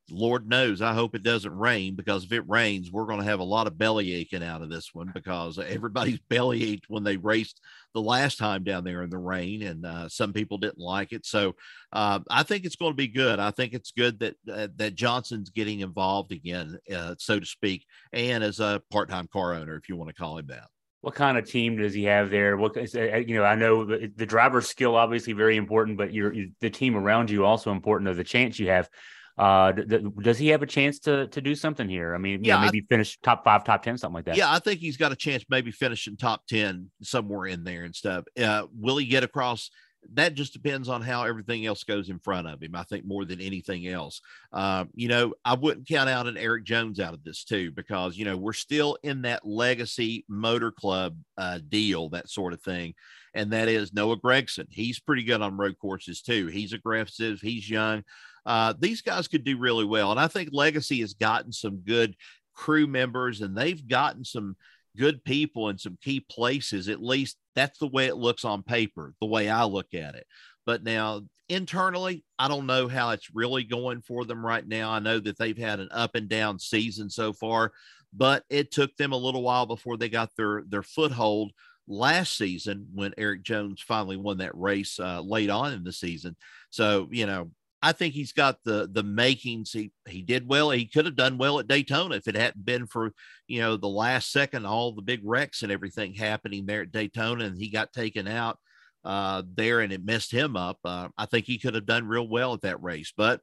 Lord 0.10 0.48
knows, 0.48 0.82
I 0.82 0.94
hope 0.94 1.16
it 1.16 1.24
doesn't 1.24 1.58
rain 1.58 1.96
because 1.96 2.24
if 2.24 2.32
it 2.32 2.48
rains, 2.48 2.90
we're 2.90 3.08
going 3.08 3.20
to 3.20 3.26
have 3.26 3.42
a 3.42 3.44
lot 3.44 3.68
of 3.68 3.78
belly 3.78 4.14
aching 4.14 4.42
out 4.42 4.62
of 4.62 4.70
this 4.70 4.94
one 4.94 5.12
because 5.14 5.60
everybody's 5.60 6.20
belly 6.30 6.64
ached 6.64 6.86
when 6.88 7.04
they 7.04 7.18
raced 7.18 7.60
the 7.94 8.02
last 8.02 8.38
time 8.38 8.64
down 8.64 8.86
there 8.86 9.04
in 9.04 9.10
the 9.10 9.18
rain, 9.18 9.64
and 9.64 9.86
uh, 9.86 10.08
some 10.08 10.32
people 10.32 10.58
didn't 10.58 10.80
like 10.80 11.12
it. 11.12 11.26
So 11.26 11.56
uh, 11.92 12.20
I 12.30 12.44
think 12.44 12.64
it's 12.64 12.78
going 12.78 12.94
to 12.94 12.98
be 12.98 13.10
good. 13.10 13.40
I 13.40 13.52
think 13.52 13.74
it's 13.74 13.92
good 13.92 14.20
that 14.20 14.36
uh, 14.50 14.70
that 14.78 14.96
Johnson's 14.96 15.50
getting 15.50 15.82
involved 15.82 16.32
again, 16.32 16.80
uh, 16.96 17.16
so 17.18 17.42
to 17.42 17.46
speak, 17.46 17.86
and 18.14 18.46
as 18.46 18.62
a 18.62 18.82
part-time 18.90 19.28
car 19.28 19.56
owner, 19.56 19.76
if 19.76 19.90
you 19.90 19.98
want 19.98 20.08
to 20.08 20.16
call 20.16 20.38
him 20.38 20.48
that 20.48 20.70
what 21.02 21.16
kind 21.16 21.38
of 21.38 21.46
team 21.46 21.78
does 21.78 21.94
he 21.94 22.06
have 22.06 22.30
there? 22.30 22.58
What 22.58 22.76
you 22.76 23.36
know, 23.36 23.44
I 23.44 23.56
know 23.56 23.86
the, 23.86 24.12
the 24.16 24.26
driver's 24.26 24.68
skill 24.68 24.96
obviously 24.96 25.34
very 25.34 25.58
important, 25.58 25.98
but 25.98 26.14
your 26.14 26.34
the 26.60 26.70
team 26.70 26.96
around 26.96 27.30
you 27.30 27.46
also 27.46 27.72
important 27.72 28.10
of 28.10 28.18
the 28.18 28.24
chance 28.24 28.60
you 28.60 28.70
have. 28.70 28.90
Uh, 29.38 29.72
does 29.72 30.40
he 30.40 30.48
have 30.48 30.64
a 30.64 30.68
chance 30.68 30.98
to 30.98 31.28
to 31.28 31.42
do 31.42 31.54
something 31.54 31.88
here? 31.88 32.16
I 32.16 32.18
mean, 32.18 32.44
yeah, 32.44 32.56
know, 32.56 32.66
maybe 32.66 32.80
I, 32.80 32.86
finish 32.90 33.20
top 33.22 33.44
five, 33.44 33.64
top 33.64 33.84
ten, 33.84 33.96
something 33.98 34.16
like 34.16 34.26
that. 34.26 34.36
Yeah, 34.36 34.52
I 34.52 34.58
think 34.58 34.80
he's 34.80 34.98
got 34.98 35.12
a 35.12 35.16
chance, 35.16 35.46
maybe 35.48 35.70
finishing 35.70 36.18
top 36.18 36.48
ten 36.48 36.90
somewhere 37.04 37.46
in 37.46 37.64
there 37.64 37.84
and 37.84 37.96
stuff. 37.96 38.26
Uh, 38.40 38.64
will 38.76 38.98
he 38.98 39.06
get 39.06 39.24
across? 39.24 39.70
That 40.14 40.36
just 40.36 40.54
depends 40.54 40.90
on 40.90 41.02
how 41.02 41.24
everything 41.24 41.66
else 41.66 41.84
goes 41.84 42.10
in 42.10 42.20
front 42.20 42.48
of 42.48 42.62
him. 42.62 42.76
I 42.76 42.84
think 42.84 43.06
more 43.06 43.26
than 43.26 43.42
anything 43.42 43.88
else. 43.88 44.22
Uh, 44.54 44.86
you 44.94 45.08
know, 45.08 45.34
I 45.44 45.56
wouldn't 45.56 45.88
count 45.88 46.10
out 46.10 46.28
an 46.28 46.38
Erik 46.38 46.64
Jones 46.64 47.00
out 47.00 47.14
of 47.14 47.24
this 47.24 47.44
too, 47.44 47.72
because 47.72 48.18
you 48.18 48.26
know 48.26 48.38
we're 48.38 48.54
still 48.54 48.98
in 49.04 49.24
that 49.24 49.46
legacy 49.46 50.26
motor 50.30 50.72
club 50.72 51.18
uh, 51.38 51.60
deal, 51.68 52.10
that 52.10 52.30
sort 52.30 52.54
of 52.54 52.62
thing 52.62 52.94
and 53.38 53.54
that 53.54 53.68
is 53.68 53.94
Noah 53.94 54.20
Gragson. 54.20 54.66
He's 54.72 55.00
pretty 55.00 55.24
good 55.24 55.44
on 55.44 55.58
road 55.58 55.78
courses 55.78 56.24
too. 56.24 56.48
He's 56.48 56.74
aggressive. 56.74 57.40
He's 57.40 57.70
young. 57.70 58.04
Uh, 58.48 58.74
these 58.80 59.02
guys 59.02 59.28
could 59.28 59.44
do 59.44 59.60
really 59.60 59.86
well. 59.86 60.10
And 60.10 60.20
I 60.20 60.28
think 60.28 60.50
Legacy 60.52 61.02
has 61.02 61.14
gotten 61.14 61.52
some 61.52 61.78
good 61.78 62.16
crew 62.56 62.88
members 62.88 63.42
and 63.42 63.56
they've 63.56 63.88
gotten 63.88 64.26
some 64.26 64.56
good 64.98 65.24
people 65.24 65.70
in 65.70 65.78
some 65.78 65.98
key 66.02 66.20
places. 66.20 66.90
At 66.90 67.02
least 67.02 67.38
that's 67.56 67.80
the 67.80 67.88
way 67.88 68.08
it 68.08 68.18
looks 68.18 68.44
on 68.44 68.64
paper, 68.64 69.14
the 69.22 69.28
way 69.28 69.50
I 69.50 69.64
look 69.66 69.94
at 69.94 70.16
it. 70.16 70.26
But 70.66 70.84
now 70.84 71.22
internally, 71.50 72.24
I 72.38 72.48
don't 72.48 72.66
know 72.66 72.88
how 72.88 73.12
it's 73.12 73.34
really 73.34 73.64
going 73.64 74.02
for 74.02 74.26
them 74.26 74.46
right 74.46 74.68
now. 74.68 74.92
I 74.92 75.00
know 75.00 75.20
that 75.20 75.38
they've 75.38 75.58
had 75.58 75.80
an 75.80 75.90
up 75.92 76.16
and 76.16 76.28
down 76.28 76.60
season 76.60 77.10
so 77.10 77.32
far, 77.32 77.72
but 78.14 78.44
it 78.50 78.72
took 78.72 78.96
them 78.98 79.14
a 79.14 79.18
little 79.18 79.44
while 79.44 79.66
before 79.66 79.98
they 79.98 80.10
got 80.10 80.30
their 80.36 80.64
their 80.68 80.84
foothold 80.84 81.52
last 81.88 82.38
season 82.38 82.88
when 82.94 83.14
Erik 83.18 83.44
Jones 83.44 83.82
finally 83.82 84.18
won 84.18 84.40
that 84.40 84.58
race 84.58 85.00
uh, 85.00 85.22
late 85.22 85.50
on 85.50 85.74
in 85.74 85.84
the 85.84 85.94
season. 85.94 86.36
So, 86.70 87.08
you 87.12 87.26
know, 87.26 87.52
I 87.88 87.94
think 87.94 88.14
he's 88.14 88.34
got 88.34 88.58
the 88.66 88.90
the 88.92 89.02
makings. 89.02 89.72
He 89.72 89.94
he 90.06 90.22
did 90.22 90.46
well. 90.46 90.72
He 90.72 90.88
could 90.88 91.06
have 91.06 91.16
done 91.16 91.38
well 91.38 91.58
at 91.60 91.70
Daytona 91.70 92.16
if 92.16 92.28
it 92.28 92.36
hadn't 92.36 92.66
been 92.66 92.86
for 92.86 93.14
you 93.48 93.62
know 93.62 93.78
the 93.78 93.88
last 93.88 94.30
second, 94.34 94.66
all 94.66 94.92
the 94.92 95.02
big 95.02 95.22
wrecks 95.24 95.64
and 95.64 95.72
everything 95.72 96.14
happening 96.14 96.66
there 96.66 96.82
at 96.82 96.92
Daytona, 96.92 97.46
and 97.46 97.58
he 97.58 97.70
got 97.70 97.94
taken 97.94 98.28
out 98.28 98.60
uh, 99.06 99.42
there, 99.56 99.80
and 99.80 99.94
it 99.94 100.04
messed 100.04 100.32
him 100.34 100.58
up. 100.58 100.80
Uh, 100.84 101.08
I 101.18 101.28
think 101.28 101.46
he 101.46 101.60
could 101.60 101.76
have 101.76 101.86
done 101.86 102.10
real 102.10 102.28
well 102.28 102.54
at 102.54 102.62
that 102.64 102.84
race, 102.84 103.14
but 103.16 103.40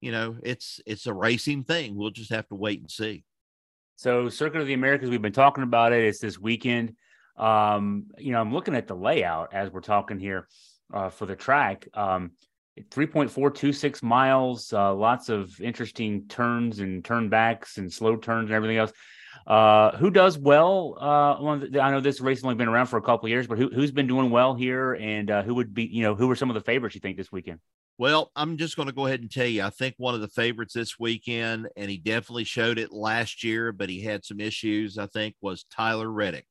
you 0.00 0.10
know 0.10 0.36
it's 0.42 0.80
it's 0.84 1.06
a 1.06 1.14
racing 1.14 1.62
thing. 1.62 1.94
We'll 1.94 2.10
just 2.10 2.32
have 2.32 2.48
to 2.48 2.56
wait 2.56 2.80
and 2.80 2.90
see. 2.90 3.22
So, 3.94 4.28
Circuit 4.28 4.60
of 4.60 4.66
the 4.66 4.74
Americas, 4.74 5.10
we've 5.10 5.22
been 5.22 5.32
talking 5.32 5.62
about 5.62 5.92
it. 5.92 6.04
It's 6.04 6.18
this 6.18 6.40
weekend. 6.40 6.96
Um, 7.36 8.06
you 8.18 8.32
know, 8.32 8.40
I'm 8.40 8.52
looking 8.52 8.74
at 8.74 8.88
the 8.88 8.96
layout 8.96 9.54
as 9.54 9.70
we're 9.70 9.80
talking 9.80 10.18
here 10.18 10.48
uh, 10.92 11.10
for 11.10 11.26
the 11.26 11.36
track. 11.36 11.86
Um, 11.94 12.32
3.426 12.90 14.02
miles, 14.02 14.72
uh, 14.72 14.94
lots 14.94 15.28
of 15.28 15.60
interesting 15.60 16.26
turns 16.28 16.80
and 16.80 17.02
turnbacks 17.02 17.78
and 17.78 17.92
slow 17.92 18.16
turns 18.16 18.46
and 18.46 18.54
everything 18.54 18.76
else. 18.76 18.92
Uh, 19.46 19.96
who 19.96 20.10
does 20.10 20.38
well? 20.38 20.96
Uh, 21.00 21.80
I 21.80 21.90
know 21.90 22.00
this 22.00 22.20
race 22.20 22.38
has 22.38 22.44
only 22.44 22.56
been 22.56 22.68
around 22.68 22.86
for 22.86 22.96
a 22.96 23.02
couple 23.02 23.28
years, 23.28 23.46
but 23.46 23.58
who, 23.58 23.68
who's 23.68 23.92
been 23.92 24.06
doing 24.06 24.30
well 24.30 24.54
here, 24.54 24.94
and 24.94 25.30
uh, 25.30 25.42
who 25.42 25.54
would 25.54 25.72
be, 25.72 25.84
you 25.84 26.02
know, 26.02 26.14
who 26.14 26.30
are 26.30 26.36
some 26.36 26.50
of 26.50 26.54
the 26.54 26.60
favorites 26.60 26.94
you 26.94 27.00
think 27.00 27.16
this 27.16 27.30
weekend? 27.30 27.60
Well, 27.98 28.30
I'm 28.36 28.58
just 28.58 28.76
going 28.76 28.88
to 28.88 28.94
go 28.94 29.06
ahead 29.06 29.20
and 29.20 29.30
tell 29.30 29.46
you. 29.46 29.62
I 29.62 29.70
think 29.70 29.94
one 29.96 30.14
of 30.14 30.20
the 30.20 30.28
favorites 30.28 30.74
this 30.74 30.98
weekend, 30.98 31.68
and 31.76 31.90
he 31.90 31.96
definitely 31.96 32.44
showed 32.44 32.78
it 32.78 32.92
last 32.92 33.42
year, 33.42 33.72
but 33.72 33.88
he 33.88 34.02
had 34.02 34.24
some 34.24 34.40
issues. 34.40 34.98
I 34.98 35.06
think 35.06 35.34
was 35.40 35.64
Tyler 35.70 36.10
Reddick. 36.10 36.46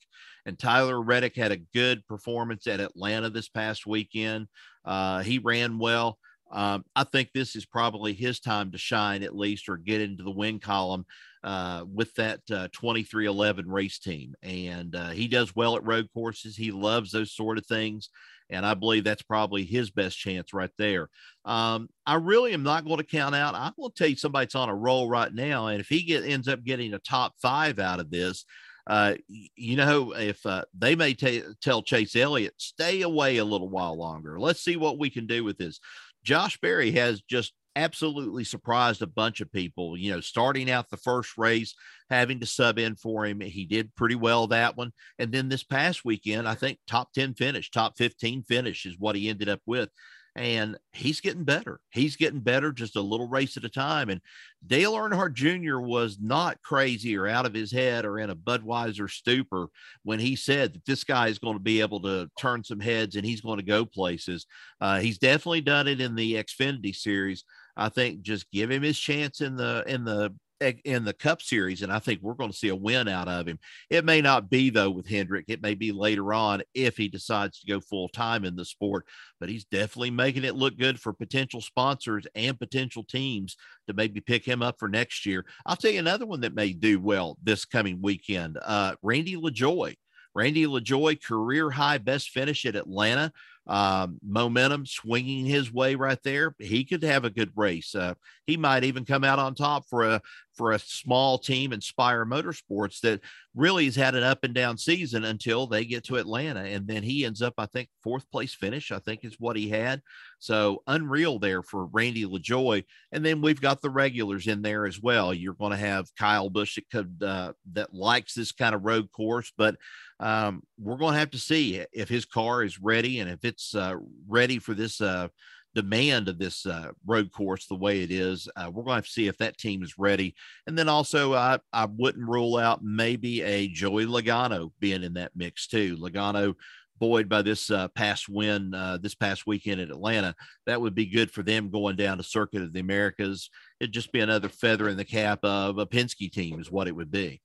And 0.47 0.57
Tyler 0.57 1.01
Reddick 1.01 1.35
had 1.35 1.51
a 1.51 1.57
good 1.73 2.05
performance 2.07 2.65
at 2.67 2.79
Atlanta 2.79 3.29
this 3.29 3.49
past 3.49 3.85
weekend. 3.85 4.47
Uh, 4.85 5.21
he 5.21 5.39
ran 5.39 5.79
well. 5.79 6.17
Um, 6.51 6.85
I 6.95 7.03
think 7.03 7.29
this 7.33 7.55
is 7.55 7.65
probably 7.65 8.13
his 8.13 8.39
time 8.39 8.71
to 8.71 8.77
shine 8.77 9.23
at 9.23 9.35
least 9.35 9.67
or 9.67 9.77
get 9.77 10.01
into 10.01 10.23
the 10.23 10.31
win 10.31 10.59
column 10.59 11.05
uh, 11.43 11.83
with 11.91 12.13
that 12.15 12.41
uh, 12.51 12.67
23XI 12.69 13.63
race 13.65 13.99
team. 13.99 14.35
And 14.43 14.95
uh, 14.95 15.09
he 15.09 15.27
does 15.27 15.55
well 15.55 15.75
at 15.75 15.85
road 15.85 16.07
courses. 16.13 16.55
He 16.55 16.71
loves 16.71 17.11
those 17.11 17.33
sort 17.33 17.57
of 17.57 17.65
things. 17.65 18.09
And 18.49 18.65
I 18.65 18.75
believe 18.75 19.03
that's 19.03 19.23
probably 19.23 19.65
his 19.65 19.89
best 19.89 20.17
chance 20.19 20.53
right 20.53 20.69
there. 20.77 21.09
Um, 21.45 21.89
I 22.05 22.15
really 22.15 22.53
am 22.53 22.63
not 22.63 22.85
going 22.85 22.97
to 22.97 23.03
count 23.03 23.33
out. 23.33 23.55
I'm 23.55 23.73
going 23.77 23.89
to 23.89 23.95
tell 23.95 24.07
you 24.07 24.15
somebody's 24.15 24.55
on 24.55 24.69
a 24.69 24.75
roll 24.75 25.09
right 25.09 25.33
now. 25.33 25.67
And 25.67 25.81
if 25.81 25.87
he 25.87 26.03
get, 26.03 26.23
ends 26.23 26.47
up 26.47 26.63
getting 26.63 26.93
a 26.93 26.99
top 26.99 27.33
five 27.41 27.79
out 27.79 27.99
of 27.99 28.11
this, 28.11 28.45
uh, 28.87 29.15
you 29.27 29.77
know, 29.77 30.13
if 30.13 30.45
uh, 30.45 30.63
they 30.77 30.95
may 30.95 31.13
t- 31.13 31.43
tell 31.61 31.81
Chase 31.81 32.15
Elliott, 32.15 32.53
stay 32.57 33.01
away 33.01 33.37
a 33.37 33.45
little 33.45 33.69
while 33.69 33.97
longer. 33.97 34.39
Let's 34.39 34.61
see 34.61 34.77
what 34.77 34.99
we 34.99 35.09
can 35.09 35.25
do 35.25 35.43
with 35.43 35.57
this. 35.57 35.79
Josh 36.23 36.59
Berry 36.59 36.91
has 36.91 37.21
just 37.21 37.53
absolutely 37.75 38.43
surprised 38.43 39.01
a 39.01 39.07
bunch 39.07 39.41
of 39.41 39.51
people. 39.51 39.97
You 39.97 40.13
know, 40.13 40.21
starting 40.21 40.69
out 40.69 40.89
the 40.89 40.97
first 40.97 41.37
race, 41.37 41.73
having 42.09 42.39
to 42.39 42.45
sub 42.45 42.79
in 42.79 42.95
for 42.95 43.25
him, 43.25 43.41
he 43.41 43.65
did 43.65 43.95
pretty 43.95 44.15
well 44.15 44.47
that 44.47 44.77
one. 44.77 44.91
And 45.19 45.31
then 45.31 45.49
this 45.49 45.63
past 45.63 46.05
weekend, 46.05 46.47
I 46.47 46.55
think 46.55 46.79
top 46.87 47.11
10 47.13 47.33
finish, 47.33 47.71
top 47.71 47.97
15 47.97 48.43
finish 48.43 48.85
is 48.85 48.97
what 48.97 49.15
he 49.15 49.29
ended 49.29 49.49
up 49.49 49.61
with 49.65 49.89
and 50.35 50.77
he's 50.91 51.21
getting 51.21 51.45
better. 51.45 51.79
He's 51.91 52.17
getting 52.17 52.41
better 52.41 52.71
just 52.73 52.97
a 52.97 53.01
little 53.01 53.27
race 53.27 53.55
at 53.55 53.63
a 53.63 53.69
time. 53.69 54.09
And 54.09 54.19
Dale 54.67 54.93
Earnhardt 54.93 55.33
Jr. 55.33 55.79
was 55.79 56.17
not 56.19 56.61
crazy 56.61 57.17
or 57.17 57.27
out 57.27 57.45
of 57.45 57.53
his 57.53 57.71
head 57.71 58.05
or 58.05 58.19
in 58.19 58.29
a 58.29 58.35
Budweiser 58.35 59.09
stupor 59.09 59.67
when 60.03 60.19
he 60.19 60.35
said 60.35 60.73
that 60.73 60.85
this 60.85 61.03
guy 61.03 61.27
is 61.27 61.39
going 61.39 61.55
to 61.55 61.63
be 61.63 61.79
able 61.79 62.01
to 62.01 62.29
turn 62.37 62.63
some 62.63 62.79
heads 62.81 63.15
and 63.15 63.25
he's 63.25 63.41
going 63.41 63.59
to 63.59 63.65
go 63.65 63.85
places. 63.85 64.45
Uh, 64.81 64.99
he's 64.99 65.17
definitely 65.17 65.61
done 65.61 65.87
it 65.87 66.01
in 66.01 66.15
the 66.15 66.33
Xfinity 66.33 66.93
series. 66.93 67.45
I 67.77 67.89
think 67.89 68.21
just 68.21 68.51
give 68.51 68.71
him 68.71 68.83
his 68.83 68.99
chance 68.99 69.41
in 69.41 69.55
the 69.55 69.83
in 69.87 70.05
the 70.05 70.33
in 70.61 71.03
the 71.03 71.13
Cup 71.13 71.41
Series, 71.41 71.81
and 71.81 71.91
I 71.91 71.99
think 71.99 72.21
we're 72.21 72.33
going 72.33 72.51
to 72.51 72.57
see 72.57 72.69
a 72.69 72.75
win 72.75 73.07
out 73.07 73.27
of 73.27 73.47
him. 73.47 73.59
It 73.89 74.05
may 74.05 74.21
not 74.21 74.49
be 74.49 74.69
though 74.69 74.89
with 74.89 75.07
Hendrick. 75.07 75.45
It 75.47 75.61
may 75.61 75.75
be 75.75 75.91
later 75.91 76.33
on 76.33 76.61
if 76.73 76.97
he 76.97 77.07
decides 77.07 77.59
to 77.59 77.67
go 77.67 77.79
full 77.79 78.09
time 78.09 78.45
in 78.45 78.55
the 78.55 78.65
sport. 78.65 79.05
But 79.39 79.49
he's 79.49 79.65
definitely 79.65 80.11
making 80.11 80.45
it 80.45 80.55
look 80.55 80.77
good 80.77 80.99
for 80.99 81.13
potential 81.13 81.61
sponsors 81.61 82.25
and 82.35 82.57
potential 82.57 83.03
teams 83.03 83.57
to 83.87 83.93
maybe 83.93 84.21
pick 84.21 84.45
him 84.45 84.61
up 84.61 84.79
for 84.79 84.87
next 84.87 85.25
year. 85.25 85.45
I'll 85.65 85.75
tell 85.75 85.91
you 85.91 85.99
another 85.99 86.25
one 86.25 86.41
that 86.41 86.55
may 86.55 86.73
do 86.73 86.99
well 86.99 87.37
this 87.43 87.65
coming 87.65 88.01
weekend. 88.01 88.57
Uh, 88.63 88.95
Randy 89.01 89.35
LaJoie. 89.35 89.95
Randy 90.33 90.65
LaJoie 90.65 91.23
career 91.23 91.69
high 91.69 91.97
best 91.97 92.29
finish 92.29 92.65
at 92.65 92.75
Atlanta 92.75 93.31
um, 93.67 94.19
momentum 94.23 94.85
swinging 94.85 95.45
his 95.45 95.73
way 95.73 95.95
right 95.95 96.21
there. 96.23 96.55
He 96.59 96.83
could 96.83 97.03
have 97.03 97.25
a 97.25 97.29
good 97.29 97.51
race. 97.55 97.95
Uh, 97.95 98.13
he 98.45 98.57
might 98.57 98.83
even 98.83 99.05
come 99.05 99.23
out 99.23 99.39
on 99.39 99.55
top 99.55 99.85
for 99.89 100.03
a 100.03 100.21
for 100.55 100.71
a 100.71 100.79
small 100.79 101.37
team, 101.37 101.73
Inspire 101.73 102.25
Motorsports, 102.25 103.01
that 103.01 103.19
really 103.53 103.85
has 103.85 103.95
had 103.95 104.15
an 104.15 104.23
up 104.23 104.43
and 104.43 104.53
down 104.53 104.77
season 104.77 105.25
until 105.25 105.67
they 105.67 105.83
get 105.83 106.05
to 106.05 106.15
Atlanta, 106.15 106.61
and 106.61 106.87
then 106.87 107.03
he 107.03 107.25
ends 107.25 107.41
up, 107.41 107.55
I 107.57 107.65
think, 107.65 107.89
fourth 108.01 108.29
place 108.31 108.53
finish. 108.53 108.91
I 108.91 108.99
think 108.99 109.25
is 109.25 109.35
what 109.39 109.57
he 109.57 109.69
had. 109.69 110.01
So 110.39 110.81
unreal 110.87 111.39
there 111.39 111.61
for 111.61 111.85
Randy 111.87 112.25
LaJoie, 112.25 112.85
and 113.11 113.25
then 113.25 113.41
we've 113.41 113.59
got 113.59 113.81
the 113.81 113.89
regulars 113.89 114.47
in 114.47 114.61
there 114.61 114.85
as 114.85 115.01
well. 115.01 115.33
You're 115.33 115.53
going 115.53 115.71
to 115.71 115.77
have 115.77 116.07
Kyle 116.17 116.49
Busch 116.49 116.75
that 116.75 116.89
could 116.89 117.21
uh, 117.21 117.53
that 117.73 117.93
likes 117.93 118.33
this 118.33 118.51
kind 118.51 118.75
of 118.75 118.85
road 118.85 119.11
course, 119.11 119.51
but 119.57 119.75
um, 120.19 120.63
we're 120.79 120.97
going 120.97 121.13
to 121.13 121.19
have 121.19 121.31
to 121.31 121.37
see 121.37 121.83
if 121.91 122.07
his 122.07 122.25
car 122.25 122.63
is 122.63 122.79
ready 122.79 123.19
and 123.19 123.29
if 123.29 123.43
it's 123.43 123.54
uh, 123.75 123.95
ready 124.27 124.59
for 124.59 124.73
this 124.73 125.01
uh, 125.01 125.27
demand 125.75 126.29
of 126.29 126.39
this 126.39 126.65
uh, 126.65 126.91
road 127.05 127.31
course 127.31 127.67
the 127.67 127.75
way 127.75 128.01
it 128.01 128.11
is. 128.11 128.47
Uh, 128.55 128.71
we're 128.73 128.83
going 128.83 129.01
to 129.01 129.05
to 129.05 129.11
see 129.11 129.27
if 129.27 129.37
that 129.37 129.57
team 129.57 129.83
is 129.83 129.99
ready. 129.99 130.33
And 130.65 130.77
then 130.77 130.89
also, 130.89 131.33
I, 131.33 131.59
I 131.73 131.85
wouldn't 131.85 132.27
rule 132.27 132.57
out 132.57 132.83
maybe 132.83 133.41
a 133.41 133.67
Joey 133.67 134.05
Logano 134.05 134.71
being 134.79 135.03
in 135.03 135.13
that 135.13 135.33
mix 135.35 135.67
too. 135.67 135.97
Logano 135.97 136.55
buoyed 136.97 137.27
by 137.27 137.41
this 137.41 137.69
uh, 137.69 137.89
past 137.89 138.29
win 138.29 138.73
uh, 138.73 138.97
this 139.01 139.15
past 139.15 139.45
weekend 139.45 139.81
at 139.81 139.89
Atlanta. 139.89 140.33
That 140.65 140.79
would 140.79 140.95
be 140.95 141.05
good 141.05 141.29
for 141.29 141.43
them 141.43 141.69
going 141.69 141.97
down 141.97 142.17
to 142.17 142.23
Circuit 142.23 142.61
of 142.61 142.71
the 142.71 142.79
Americas. 142.79 143.49
It'd 143.81 143.93
just 143.93 144.13
be 144.13 144.21
another 144.21 144.49
feather 144.49 144.87
in 144.87 144.95
the 144.95 145.03
cap 145.05 145.39
of 145.43 145.77
a 145.77 145.85
Penske 145.85 146.31
team, 146.31 146.59
is 146.59 146.71
what 146.71 146.87
it 146.87 146.95
would 146.95 147.11
be 147.11 147.41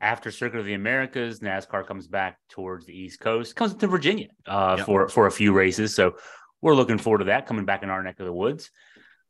after 0.00 0.30
Circuit 0.30 0.58
of 0.58 0.66
the 0.66 0.74
Americas, 0.74 1.40
NASCAR 1.40 1.86
comes 1.86 2.06
back 2.06 2.38
towards 2.48 2.86
the 2.86 2.98
East 2.98 3.20
Coast, 3.20 3.56
comes 3.56 3.74
to 3.74 3.86
Virginia 3.86 4.28
uh, 4.46 4.76
yep. 4.78 4.86
for 4.86 5.08
for 5.08 5.26
a 5.26 5.32
few 5.32 5.52
races. 5.52 5.94
So 5.94 6.16
we're 6.62 6.74
looking 6.74 6.98
forward 6.98 7.18
to 7.18 7.24
that 7.26 7.46
coming 7.46 7.64
back 7.64 7.82
in 7.82 7.90
our 7.90 8.02
neck 8.02 8.20
of 8.20 8.26
the 8.26 8.32
woods. 8.32 8.70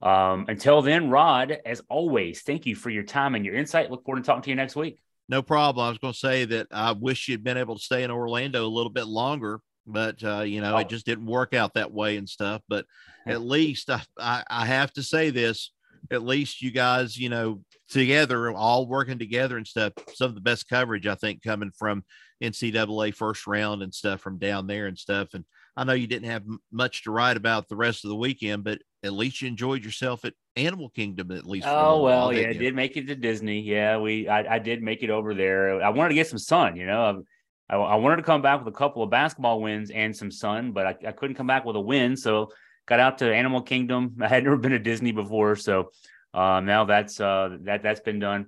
Um, 0.03 0.47
until 0.49 0.83
then, 0.83 1.11
Rod, 1.11 1.57
as 1.65 1.81
always, 1.89 2.43
thank 2.43 2.67
you 2.67 2.75
for 2.75 2.91
your 2.91 3.03
time 3.03 3.35
and 3.35 3.45
your 3.45 3.55
insight. 3.55 3.91
Look 3.91 4.05
forward 4.05 4.23
to 4.23 4.27
talking 4.27 4.43
to 4.43 4.51
you 4.51 4.57
next 4.57 4.77
week. 4.77 4.99
No 5.29 5.43
problem. 5.43 5.85
I 5.85 5.89
was 5.89 5.99
going 5.99 6.13
to 6.13 6.19
say 6.19 6.45
that 6.45 6.69
I 6.71 6.93
wish 6.93 7.29
you'd 7.29 7.43
been 7.43 7.57
able 7.57 7.77
to 7.77 7.83
stay 7.83 8.05
in 8.05 8.11
Orlando 8.11 8.65
a 8.65 8.69
little 8.69 8.91
bit 8.91 9.07
longer, 9.07 9.61
but 9.87 10.23
uh, 10.23 10.43
you 10.43 10.61
know 10.61 10.75
oh. 10.75 10.79
it 10.79 10.89
just 10.89 11.07
didn't 11.07 11.27
work 11.27 11.55
out 11.55 11.75
that 11.75 11.93
way 11.93 12.17
and 12.17 12.29
stuff. 12.29 12.63
But 12.69 12.87
at 13.27 13.41
least 13.41 13.91
I, 13.91 14.03
I, 14.19 14.45
I 14.49 14.67
have 14.67 14.93
to 14.93 15.03
say 15.03 15.31
this: 15.31 15.73
at 16.11 16.23
least 16.23 16.63
you 16.63 16.71
guys, 16.71 17.17
you 17.17 17.29
know, 17.29 17.63
together, 17.89 18.51
all 18.53 18.87
working 18.87 19.19
together 19.19 19.57
and 19.57 19.67
stuff. 19.67 19.93
Some 20.15 20.29
of 20.29 20.35
the 20.35 20.41
best 20.41 20.69
coverage, 20.69 21.07
I 21.07 21.15
think, 21.15 21.43
coming 21.43 21.71
from 21.71 22.05
NCAA 22.43 23.15
first 23.15 23.47
round 23.47 23.83
and 23.83 23.95
stuff 23.95 24.21
from 24.21 24.39
down 24.39 24.67
there 24.67 24.87
and 24.87 24.99
stuff. 24.99 25.35
And 25.35 25.45
I 25.77 25.85
know 25.85 25.93
you 25.93 26.07
didn't 26.07 26.31
have 26.31 26.45
much 26.73 27.05
to 27.05 27.11
write 27.11 27.37
about 27.37 27.69
the 27.69 27.77
rest 27.77 28.05
of 28.05 28.09
the 28.09 28.17
weekend, 28.17 28.65
but 28.65 28.79
at 29.03 29.13
least 29.13 29.43
you 29.43 29.49
enjoyed 29.49 29.85
yourself 29.85 30.25
at, 30.25 30.35
Animal 30.57 30.89
Kingdom 30.89 31.31
at 31.33 31.45
least. 31.45 31.67
Oh 31.69 32.03
well, 32.03 32.33
yeah, 32.33 32.49
I 32.49 32.55
did 32.55 32.75
make 32.75 32.97
it 32.97 33.07
to 33.09 33.15
Disney. 33.15 33.61
Yeah, 33.61 33.99
we 33.99 34.27
I, 34.27 34.55
I 34.55 34.59
did 34.59 34.83
make 34.83 35.03
it 35.03 35.11
over 35.11 35.35
there. 35.35 35.83
I 35.83 35.91
wanted 35.91 36.11
to 36.11 36.15
get 36.15 36.29
some 36.29 36.39
sun, 36.39 36.77
you 36.77 36.87
know. 36.87 37.05
Um, 37.05 37.25
I, 37.69 37.77
I 37.77 37.95
wanted 37.97 38.17
to 38.17 38.23
come 38.23 38.41
back 38.41 38.65
with 38.65 38.73
a 38.75 38.77
couple 38.77 39.03
of 39.03 39.11
basketball 39.11 39.61
wins 39.61 39.91
and 39.91 40.17
some 40.17 40.31
sun, 40.31 40.73
but 40.73 40.87
I, 40.87 40.97
I 41.09 41.13
couldn't 41.13 41.37
come 41.37 41.47
back 41.47 41.67
with 41.67 41.77
a 41.77 41.81
win. 41.81 42.17
So 42.17 42.53
got 42.87 43.01
out 43.01 43.19
to 43.19 43.35
Animal 43.35 43.63
Kingdom. 43.63 44.17
I 44.21 44.29
had 44.29 44.45
never 44.45 44.57
been 44.57 44.73
to 44.73 44.79
Disney 44.79 45.13
before, 45.13 45.57
so 45.57 45.91
uh, 46.33 46.61
now 46.61 46.85
that's 46.85 47.21
uh, 47.21 47.59
that 47.63 47.83
that's 47.83 48.01
been 48.01 48.19
done. 48.19 48.47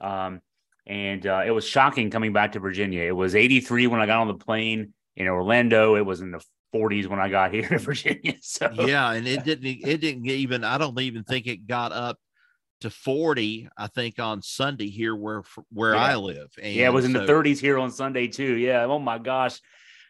Um, 0.00 0.40
and 0.86 1.26
uh, 1.26 1.42
it 1.44 1.50
was 1.50 1.66
shocking 1.66 2.10
coming 2.10 2.32
back 2.32 2.52
to 2.52 2.60
Virginia. 2.60 3.02
It 3.02 3.16
was 3.16 3.34
83 3.34 3.88
when 3.88 4.00
I 4.00 4.06
got 4.06 4.20
on 4.20 4.28
the 4.28 4.34
plane 4.34 4.92
in 5.16 5.26
Orlando. 5.26 5.96
It 5.96 6.06
was 6.06 6.20
in 6.20 6.30
the 6.30 6.40
40s 6.74 7.08
when 7.08 7.18
I 7.18 7.28
got 7.28 7.50
here 7.54 7.68
to 7.68 7.78
Virginia. 7.78 8.34
So 8.40 8.70
yeah, 8.72 9.12
and 9.12 9.26
it 9.26 9.44
didn't 9.44 9.66
it 9.66 10.00
didn't 10.00 10.26
even 10.26 10.64
I 10.64 10.78
don't 10.78 10.98
even 11.00 11.24
think 11.24 11.46
it 11.46 11.66
got 11.66 11.92
up 11.92 12.18
to 12.82 12.90
40 12.90 13.68
I 13.76 13.86
think 13.86 14.18
on 14.18 14.42
Sunday 14.42 14.90
here 14.90 15.16
where 15.16 15.42
where 15.72 15.94
Yeah. 15.94 16.04
I 16.04 16.16
live. 16.16 16.50
And 16.62 16.74
Yeah, 16.74 16.86
it 16.88 16.92
was 16.92 17.04
in 17.04 17.12
the 17.12 17.20
30s 17.20 17.58
here 17.58 17.78
on 17.78 17.90
Sunday 17.90 18.28
too. 18.28 18.56
Yeah. 18.56 18.84
Oh 18.84 18.98
my 18.98 19.18
gosh, 19.18 19.60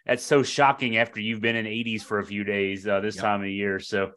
that's 0.06 0.22
so 0.24 0.42
shocking 0.42 0.96
after 0.96 1.20
you've 1.20 1.40
been 1.40 1.56
in 1.56 1.66
80s 1.66 2.02
for 2.02 2.18
a 2.18 2.24
few 2.24 2.44
days 2.44 2.86
uh, 2.86 3.00
this 3.00 3.16
Yep. 3.16 3.24
time 3.24 3.42
of 3.42 3.48
year. 3.48 3.80
So, 3.80 4.12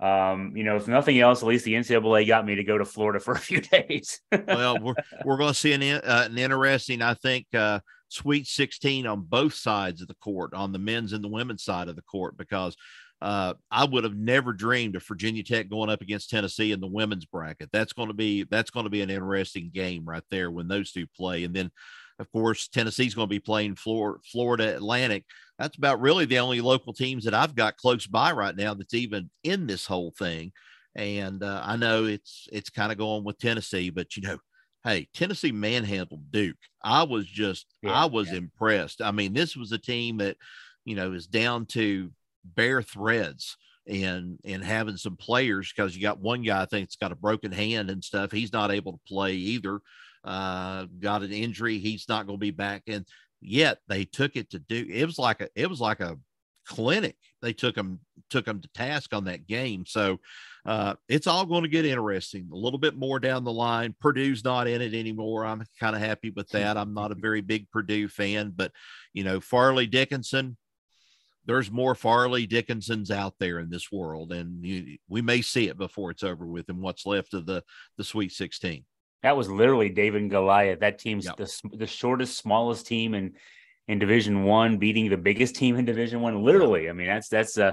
um, 0.00 0.52
you 0.56 0.64
know, 0.64 0.76
if 0.76 0.88
nothing 0.88 1.18
else, 1.18 1.42
at 1.42 1.48
least 1.48 1.64
the 1.64 1.74
NCAA 1.74 2.26
got 2.26 2.46
me 2.46 2.54
to 2.54 2.64
go 2.64 2.78
to 2.78 2.84
Florida 2.84 3.20
for 3.24 3.32
a 3.34 3.38
few 3.38 3.60
days. 3.60 4.20
well, 4.46 4.78
we're 4.82 4.94
we're 5.24 5.36
going 5.36 5.52
to 5.52 5.58
see 5.58 5.72
an 5.72 5.82
uh, 5.82 6.28
an 6.30 6.38
interesting, 6.38 7.02
I 7.02 7.14
think, 7.14 7.46
uh, 7.54 7.80
Sweet 8.08 8.46
16 8.46 9.06
on 9.06 9.20
both 9.22 9.54
sides 9.54 10.00
of 10.00 10.08
the 10.08 10.14
court, 10.14 10.54
on 10.54 10.72
the 10.72 10.78
men's 10.78 11.12
and 11.12 11.22
the 11.22 11.28
women's 11.28 11.62
side 11.62 11.88
of 11.88 11.96
the 11.96 12.02
court, 12.02 12.38
because 12.38 12.74
uh, 13.20 13.52
I 13.70 13.84
would 13.84 14.04
have 14.04 14.16
never 14.16 14.52
dreamed 14.52 14.96
of 14.96 15.04
Virginia 15.04 15.42
Tech 15.42 15.68
going 15.68 15.90
up 15.90 16.00
against 16.00 16.30
Tennessee 16.30 16.72
in 16.72 16.80
the 16.80 16.86
women's 16.86 17.26
bracket. 17.26 17.68
That's 17.72 17.92
going 17.92 18.08
to 18.08 18.14
be 18.14 18.44
that's 18.44 18.70
going 18.70 18.84
to 18.84 18.90
be 18.90 19.02
an 19.02 19.10
interesting 19.10 19.70
game 19.74 20.04
right 20.06 20.22
there 20.30 20.50
when 20.50 20.68
those 20.68 20.92
two 20.92 21.06
play, 21.06 21.44
and 21.44 21.54
then. 21.54 21.70
Of 22.18 22.30
course, 22.32 22.68
Tennessee's 22.68 23.14
going 23.14 23.28
to 23.28 23.34
be 23.34 23.38
playing 23.40 23.76
Flor- 23.76 24.20
Florida 24.30 24.74
Atlantic. 24.74 25.24
That's 25.58 25.76
about 25.76 26.00
really 26.00 26.24
the 26.24 26.38
only 26.40 26.60
local 26.60 26.92
teams 26.92 27.24
that 27.24 27.34
I've 27.34 27.54
got 27.54 27.76
close 27.76 28.06
by 28.06 28.32
right 28.32 28.56
now 28.56 28.74
that's 28.74 28.94
even 28.94 29.30
in 29.44 29.66
this 29.66 29.86
whole 29.86 30.12
thing. 30.18 30.52
And 30.96 31.42
uh, 31.42 31.62
I 31.64 31.76
know 31.76 32.06
it's 32.06 32.48
it's 32.52 32.70
kind 32.70 32.90
of 32.90 32.98
going 32.98 33.22
with 33.24 33.38
Tennessee, 33.38 33.90
but 33.90 34.16
you 34.16 34.22
know, 34.22 34.38
hey, 34.84 35.08
Tennessee 35.14 35.52
manhandled 35.52 36.30
Duke. 36.32 36.56
I 36.82 37.04
was 37.04 37.26
just, 37.26 37.66
Yeah, 37.82 37.92
I 37.92 38.06
was 38.06 38.30
yeah. 38.30 38.38
impressed. 38.38 39.00
I 39.02 39.10
mean, 39.12 39.32
this 39.32 39.56
was 39.56 39.70
a 39.72 39.78
team 39.78 40.18
that, 40.18 40.36
you 40.84 40.96
know, 40.96 41.12
is 41.12 41.26
down 41.26 41.66
to 41.66 42.10
bare 42.44 42.82
threads 42.82 43.56
and 43.86 44.38
and 44.44 44.64
having 44.64 44.96
some 44.96 45.16
players 45.16 45.72
because 45.74 45.94
you 45.96 46.02
got 46.02 46.20
one 46.20 46.42
guy 46.42 46.62
I 46.62 46.66
think 46.66 46.88
has 46.88 46.96
got 46.96 47.12
a 47.12 47.16
broken 47.16 47.52
hand 47.52 47.90
and 47.90 48.02
stuff. 48.02 48.32
He's 48.32 48.52
not 48.52 48.70
able 48.70 48.92
to 48.92 49.00
play 49.06 49.34
either. 49.34 49.80
Uh, 50.28 50.84
got 51.00 51.22
an 51.22 51.32
injury. 51.32 51.78
He's 51.78 52.06
not 52.06 52.26
going 52.26 52.38
to 52.38 52.40
be 52.40 52.50
back. 52.50 52.82
And 52.86 53.06
yet 53.40 53.78
they 53.88 54.04
took 54.04 54.36
it 54.36 54.50
to 54.50 54.58
Duke. 54.58 54.88
It 54.90 55.06
was 55.06 55.18
like 55.18 55.40
a, 55.40 55.48
it 55.56 55.70
was 55.70 55.80
like 55.80 56.00
a 56.00 56.18
clinic. 56.66 57.16
They 57.40 57.54
took 57.54 57.74
them 57.74 58.00
took 58.28 58.44
them 58.44 58.60
to 58.60 58.68
task 58.74 59.14
on 59.14 59.24
that 59.24 59.46
game. 59.46 59.84
So 59.86 60.18
uh, 60.66 60.96
it's 61.08 61.26
all 61.26 61.46
going 61.46 61.62
to 61.62 61.68
get 61.68 61.86
interesting 61.86 62.50
a 62.52 62.56
little 62.56 62.78
bit 62.78 62.94
more 62.94 63.18
down 63.18 63.42
the 63.42 63.52
line. 63.52 63.94
Purdue's 64.02 64.44
not 64.44 64.68
in 64.68 64.82
it 64.82 64.92
anymore. 64.92 65.46
I'm 65.46 65.64
kind 65.80 65.96
of 65.96 66.02
happy 66.02 66.28
with 66.28 66.50
that. 66.50 66.76
I'm 66.76 66.92
not 66.92 67.10
a 67.10 67.14
very 67.18 67.40
big 67.40 67.70
Purdue 67.70 68.08
fan, 68.08 68.52
but 68.54 68.70
you 69.14 69.24
know, 69.24 69.40
Fairleigh 69.40 69.86
Dickinson, 69.86 70.58
there's 71.46 71.70
more 71.70 71.94
Farley 71.94 72.46
Dickinsons 72.46 73.10
out 73.10 73.32
there 73.40 73.60
in 73.60 73.70
this 73.70 73.90
world, 73.90 74.32
and 74.32 74.62
you, 74.62 74.98
we 75.08 75.22
may 75.22 75.40
see 75.40 75.68
it 75.68 75.78
before 75.78 76.10
it's 76.10 76.22
over 76.22 76.44
with 76.44 76.68
and 76.68 76.82
what's 76.82 77.06
left 77.06 77.32
of 77.32 77.46
the 77.46 77.64
the 77.96 78.04
Sweet 78.04 78.32
16. 78.32 78.84
That 79.22 79.36
was 79.36 79.50
literally 79.50 79.88
David 79.88 80.22
and 80.22 80.30
Goliath. 80.30 80.80
That 80.80 80.98
team's 80.98 81.26
Yep. 81.26 81.36
the, 81.36 81.60
the 81.76 81.86
shortest, 81.86 82.38
smallest 82.38 82.86
team 82.86 83.14
in, 83.14 83.34
in 83.88 83.98
Division 83.98 84.44
One, 84.44 84.78
beating 84.78 85.08
the 85.08 85.16
biggest 85.16 85.56
team 85.56 85.76
in 85.76 85.84
Division 85.84 86.20
One. 86.20 86.42
Literally. 86.42 86.88
I 86.88 86.92
mean, 86.92 87.06
that's, 87.08 87.28
that's, 87.28 87.58
uh, 87.58 87.72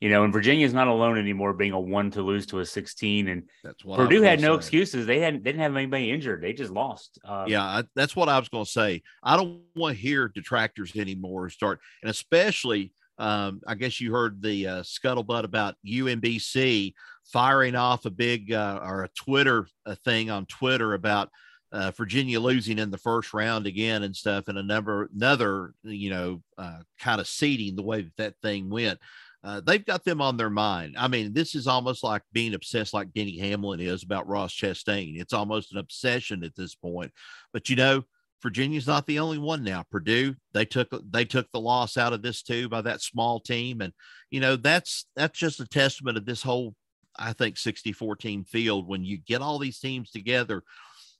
you 0.00 0.08
know, 0.08 0.22
and 0.22 0.32
Virginia's 0.32 0.72
not 0.72 0.86
alone 0.86 1.18
anymore 1.18 1.52
being 1.52 1.72
a 1.72 1.80
one 1.80 2.10
to 2.12 2.22
lose 2.22 2.46
to 2.46 2.60
a 2.60 2.64
16. 2.64 3.26
And 3.28 3.42
That's 3.64 3.84
what 3.84 3.98
Purdue 3.98 4.22
had 4.22 4.40
no 4.40 4.54
say. 4.54 4.58
excuses. 4.58 5.06
They 5.06 5.18
hadn't, 5.18 5.42
they 5.42 5.50
didn't 5.50 5.62
have 5.62 5.74
anybody 5.76 6.12
injured. 6.12 6.40
They 6.40 6.52
just 6.52 6.70
lost. 6.70 7.18
Uh, 7.24 7.46
yeah, 7.48 7.64
I, 7.64 7.82
that's 7.96 8.14
what 8.14 8.28
I 8.28 8.38
was 8.38 8.48
going 8.48 8.64
to 8.64 8.70
say. 8.70 9.02
I 9.24 9.36
don't 9.36 9.60
want 9.74 9.96
to 9.96 10.00
hear 10.00 10.28
detractors 10.28 10.94
anymore 10.94 11.50
start, 11.50 11.80
and 12.02 12.10
especially, 12.10 12.92
um, 13.18 13.60
I 13.66 13.74
guess 13.74 14.00
you 14.00 14.12
heard 14.12 14.40
the 14.40 14.66
uh, 14.68 14.82
scuttlebutt 14.82 15.42
about 15.42 15.74
UMBC 15.84 16.94
firing 17.32 17.76
off 17.76 18.04
a 18.04 18.10
big 18.10 18.52
uh, 18.52 18.80
or 18.82 19.04
a 19.04 19.08
Twitter 19.08 19.66
a 19.86 19.96
thing 19.96 20.30
on 20.30 20.46
Twitter 20.46 20.94
about 20.94 21.30
uh, 21.70 21.90
Virginia 21.96 22.40
losing 22.40 22.78
in 22.78 22.90
the 22.90 22.98
first 22.98 23.34
round 23.34 23.66
again 23.66 24.02
and 24.02 24.16
stuff, 24.16 24.48
and 24.48 24.58
a 24.58 24.62
number 24.62 25.08
another 25.14 25.74
you 25.82 26.10
know 26.10 26.42
uh, 26.56 26.80
kind 26.98 27.20
of 27.20 27.28
seeding 27.28 27.76
the 27.76 27.82
way 27.82 28.02
that 28.02 28.16
that 28.16 28.34
thing 28.42 28.70
went. 28.70 28.98
Uh, 29.44 29.60
they've 29.64 29.86
got 29.86 30.04
them 30.04 30.20
on 30.20 30.36
their 30.36 30.50
mind. 30.50 30.96
I 30.98 31.06
mean, 31.06 31.32
this 31.32 31.54
is 31.54 31.68
almost 31.68 32.02
like 32.02 32.22
being 32.32 32.54
obsessed, 32.54 32.92
like 32.92 33.12
Denny 33.12 33.38
Hamlin 33.38 33.78
is 33.78 34.02
about 34.02 34.26
Ross 34.26 34.52
Chastain. 34.52 35.20
It's 35.20 35.32
almost 35.32 35.70
an 35.70 35.78
obsession 35.78 36.42
at 36.42 36.56
this 36.56 36.74
point. 36.74 37.12
But 37.52 37.68
you 37.70 37.76
know, 37.76 38.02
Virginia's 38.42 38.86
not 38.86 39.06
the 39.06 39.18
only 39.18 39.38
one 39.38 39.64
now. 39.64 39.84
Purdue, 39.90 40.34
they 40.54 40.64
took 40.64 40.88
they 41.10 41.24
took 41.24 41.50
the 41.50 41.60
loss 41.60 41.96
out 41.96 42.12
of 42.12 42.22
this 42.22 42.42
too 42.42 42.68
by 42.68 42.80
that 42.82 43.02
small 43.02 43.40
team, 43.40 43.80
and 43.80 43.92
you 44.30 44.40
know 44.40 44.56
that's 44.56 45.06
that's 45.16 45.38
just 45.38 45.60
a 45.60 45.66
testament 45.66 46.16
of 46.16 46.24
this 46.24 46.42
whole, 46.42 46.74
I 47.18 47.32
think, 47.32 47.56
60-14 47.56 48.46
field. 48.48 48.88
When 48.88 49.04
you 49.04 49.18
get 49.18 49.42
all 49.42 49.58
these 49.58 49.78
teams 49.78 50.10
together, 50.10 50.62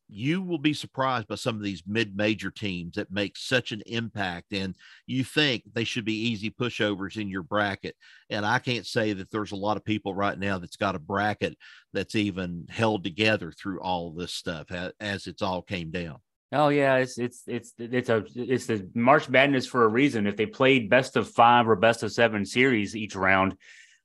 you 0.09 0.41
will 0.41 0.59
be 0.59 0.73
surprised 0.73 1.29
by 1.29 1.35
some 1.35 1.57
of 1.57 1.63
these 1.63 1.83
mid-major 1.87 2.51
teams 2.51 2.97
that 2.97 3.13
make 3.13 3.37
such 3.37 3.73
an 3.73 3.83
impact 3.87 4.53
and 4.53 4.75
you 5.07 5.23
think 5.23 5.63
they 5.73 5.85
should 5.85 6.05
be 6.05 6.29
easy 6.29 6.51
pushovers 6.51 7.21
in 7.21 7.29
your 7.29 7.43
bracket 7.43 7.95
and 8.31 8.47
i 8.47 8.59
can't 8.59 8.87
say 8.87 9.13
that 9.13 9.31
there's 9.31 9.53
a 9.53 9.57
lot 9.57 9.77
of 9.77 9.85
people 9.85 10.15
right 10.15 10.39
now 10.39 10.59
that's 10.59 10.77
got 10.77 10.95
a 10.95 10.99
bracket 10.99 11.57
that's 11.93 12.15
even 12.15 12.65
held 12.71 13.05
together 13.05 13.53
through 13.53 13.81
all 13.81 14.11
this 14.11 14.33
stuff 14.33 14.67
as 14.99 15.27
it's 15.27 15.43
all 15.43 15.63
came 15.63 15.91
down 15.91 16.17
Oh 16.51 16.71
yeah, 16.71 16.97
it's 16.97 17.19
it's 17.19 17.43
it's 17.47 17.75
it's 17.77 18.09
a 18.09 18.25
it's 18.35 18.65
the 18.65 18.89
March 18.95 19.29
Madness 19.29 19.67
for 19.67 19.85
a 19.85 19.89
reason. 19.89 20.27
If 20.27 20.39
they 20.39 20.47
played 20.47 20.89
best 20.89 21.17
of 21.17 21.29
five 21.29 21.69
or 21.69 21.77
best 21.77 22.03
of 22.03 22.11
seven 22.11 22.47
series 22.47 22.97
each 22.97 23.15
round, 23.15 23.55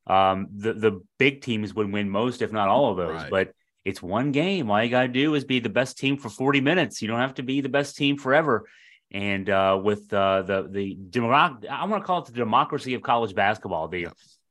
um, 0.07 0.47
the 0.55 0.73
the 0.73 1.01
big 1.17 1.41
teams 1.41 1.73
would 1.73 1.91
win 1.91 2.09
most, 2.09 2.41
if 2.41 2.51
not 2.51 2.69
all 2.69 2.91
of 2.91 2.97
those. 2.97 3.13
Right. 3.13 3.29
But 3.29 3.53
it's 3.85 4.01
one 4.01 4.31
game. 4.31 4.69
All 4.69 4.83
you 4.83 4.89
gotta 4.89 5.07
do 5.07 5.35
is 5.35 5.43
be 5.43 5.59
the 5.59 5.69
best 5.69 5.97
team 5.97 6.17
for 6.17 6.29
forty 6.29 6.61
minutes. 6.61 7.01
You 7.01 7.07
don't 7.07 7.19
have 7.19 7.35
to 7.35 7.43
be 7.43 7.61
the 7.61 7.69
best 7.69 7.95
team 7.95 8.17
forever. 8.17 8.67
And 9.11 9.49
uh, 9.49 9.79
with 9.81 10.11
uh, 10.13 10.41
the 10.41 10.67
the 10.69 10.97
democ- 11.09 11.67
I 11.67 11.85
want 11.85 12.03
to 12.03 12.07
call 12.07 12.19
it 12.19 12.25
the 12.25 12.31
democracy 12.33 12.95
of 12.95 13.01
college 13.01 13.35
basketball. 13.35 13.87
The 13.87 14.07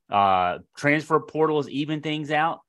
uh, 0.09 0.59
transfer 0.77 1.19
portals 1.19 1.67
even 1.69 2.01
things 2.01 2.31
out. 2.31 2.61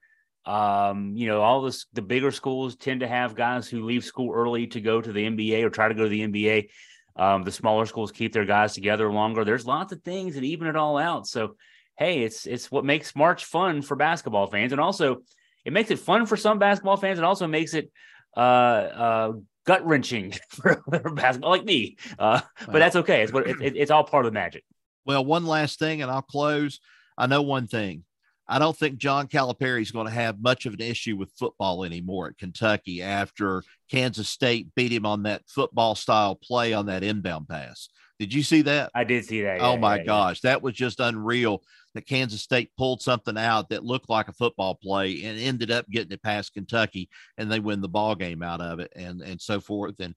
Um, 0.46 1.16
you 1.16 1.26
know, 1.26 1.40
all 1.40 1.62
this 1.62 1.86
the 1.92 2.02
bigger 2.02 2.30
schools 2.30 2.76
tend 2.76 3.00
to 3.00 3.08
have 3.08 3.34
guys 3.34 3.68
who 3.68 3.84
leave 3.84 4.04
school 4.04 4.32
early 4.34 4.66
to 4.68 4.80
go 4.80 5.00
to 5.00 5.12
the 5.12 5.24
NBA 5.24 5.62
or 5.62 5.70
try 5.70 5.88
to 5.88 5.94
go 5.94 6.02
to 6.04 6.08
the 6.08 6.20
NBA. 6.20 6.68
Um, 7.16 7.44
the 7.44 7.52
smaller 7.52 7.86
schools 7.86 8.12
keep 8.12 8.32
their 8.32 8.44
guys 8.44 8.74
together 8.74 9.10
longer. 9.10 9.44
There's 9.44 9.66
lots 9.66 9.92
of 9.92 10.02
things 10.02 10.34
that 10.34 10.44
even 10.44 10.66
it 10.66 10.76
all 10.76 10.98
out. 10.98 11.26
So, 11.26 11.56
hey, 11.96 12.22
it's 12.22 12.46
it's 12.46 12.70
what 12.70 12.84
makes 12.84 13.14
March 13.16 13.44
fun 13.44 13.82
for 13.82 13.96
basketball 13.96 14.46
fans, 14.46 14.72
and 14.72 14.80
also 14.80 15.18
it 15.64 15.72
makes 15.72 15.90
it 15.90 15.98
fun 15.98 16.26
for 16.26 16.36
some 16.36 16.58
basketball 16.58 16.96
fans. 16.96 17.18
It 17.18 17.24
also 17.24 17.46
makes 17.46 17.74
it 17.74 17.90
uh, 18.36 18.40
uh, 18.40 19.32
gut 19.66 19.86
wrenching 19.86 20.32
for, 20.50 20.82
for 20.90 21.10
basketball, 21.14 21.50
like 21.50 21.64
me. 21.64 21.96
Uh, 22.18 22.40
but 22.66 22.78
that's 22.80 22.96
okay. 22.96 23.22
It's 23.22 23.32
what 23.32 23.46
it, 23.48 23.60
it- 23.62 23.76
it's 23.76 23.90
all 23.90 24.04
part 24.04 24.26
of 24.26 24.32
the 24.32 24.34
magic. 24.34 24.64
Well, 25.06 25.24
one 25.24 25.46
last 25.46 25.78
thing, 25.78 26.00
and 26.02 26.10
I'll 26.10 26.22
close. 26.22 26.80
I 27.18 27.26
know 27.26 27.42
one 27.42 27.66
thing. 27.66 28.04
I 28.46 28.58
don't 28.58 28.76
think 28.76 28.98
John 28.98 29.26
Calipari 29.28 29.80
is 29.80 29.90
going 29.90 30.06
to 30.06 30.12
have 30.12 30.40
much 30.40 30.66
of 30.66 30.74
an 30.74 30.80
issue 30.80 31.16
with 31.16 31.30
football 31.38 31.82
anymore 31.84 32.28
at 32.28 32.36
Kentucky 32.38 33.00
after 33.02 33.62
Kansas 33.90 34.28
State 34.28 34.68
beat 34.74 34.92
him 34.92 35.06
on 35.06 35.22
that 35.22 35.42
football 35.46 35.94
style 35.94 36.34
play 36.34 36.74
on 36.74 36.86
that 36.86 37.02
inbound 37.02 37.48
pass. 37.48 37.88
Did 38.18 38.34
you 38.34 38.42
see 38.42 38.62
that? 38.62 38.90
I 38.94 39.04
did 39.04 39.24
see 39.24 39.42
that. 39.42 39.60
oh 39.60 39.74
yeah, 39.74 39.78
my 39.78 39.94
yeah, 39.96 40.00
yeah. 40.02 40.06
gosh, 40.06 40.40
that 40.42 40.62
was 40.62 40.74
just 40.74 41.00
unreal 41.00 41.62
that 41.94 42.06
Kansas 42.06 42.42
State 42.42 42.70
pulled 42.76 43.00
something 43.00 43.38
out 43.38 43.68
that 43.68 43.84
looked 43.84 44.10
like 44.10 44.28
a 44.28 44.32
football 44.32 44.74
play 44.74 45.22
and 45.24 45.38
ended 45.38 45.70
up 45.70 45.88
getting 45.88 46.12
it 46.12 46.22
past 46.22 46.52
Kentucky 46.52 47.08
and 47.38 47.50
they 47.50 47.60
win 47.60 47.80
the 47.80 47.88
ball 47.88 48.14
game 48.14 48.42
out 48.42 48.60
of 48.60 48.80
it 48.80 48.92
and 48.96 49.22
and 49.22 49.40
so 49.40 49.60
forth. 49.60 49.94
And 50.00 50.14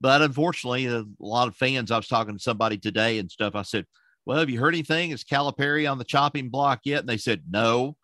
but 0.00 0.22
unfortunately 0.22 0.86
a 0.86 1.04
lot 1.18 1.48
of 1.48 1.56
fans 1.56 1.90
I 1.90 1.96
was 1.96 2.08
talking 2.08 2.36
to 2.36 2.42
somebody 2.42 2.78
today 2.78 3.18
and 3.18 3.30
stuff 3.30 3.54
I 3.54 3.62
said 3.62 3.86
well 4.24 4.38
have 4.38 4.50
you 4.50 4.58
heard 4.58 4.74
anything? 4.74 5.10
Is 5.10 5.24
Calipari 5.24 5.90
on 5.90 5.98
the 5.98 6.04
chopping 6.04 6.48
block 6.48 6.80
yet? 6.84 7.00
And 7.00 7.08
they 7.08 7.16
said 7.16 7.42
no. 7.48 7.96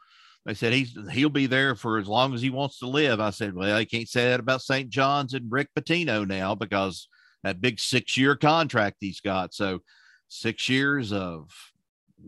They 0.44 0.54
said 0.54 0.72
he's 0.72 0.96
he'll 1.12 1.30
be 1.30 1.46
there 1.46 1.76
for 1.76 1.98
as 1.98 2.08
long 2.08 2.34
as 2.34 2.42
he 2.42 2.50
wants 2.50 2.80
to 2.80 2.88
live. 2.88 3.20
I 3.20 3.30
said 3.30 3.54
well 3.54 3.76
I 3.76 3.84
can't 3.84 4.08
say 4.08 4.30
that 4.30 4.40
about 4.40 4.62
St. 4.62 4.90
John's 4.90 5.34
and 5.34 5.50
Rick 5.50 5.68
Pitino 5.78 6.26
now 6.26 6.56
because 6.56 7.08
that 7.44 7.60
big 7.60 7.78
six 7.78 8.16
year 8.16 8.34
contract 8.34 8.96
he's 8.98 9.20
got. 9.20 9.54
So 9.54 9.80
six 10.28 10.68
years 10.68 11.12
of 11.12 11.50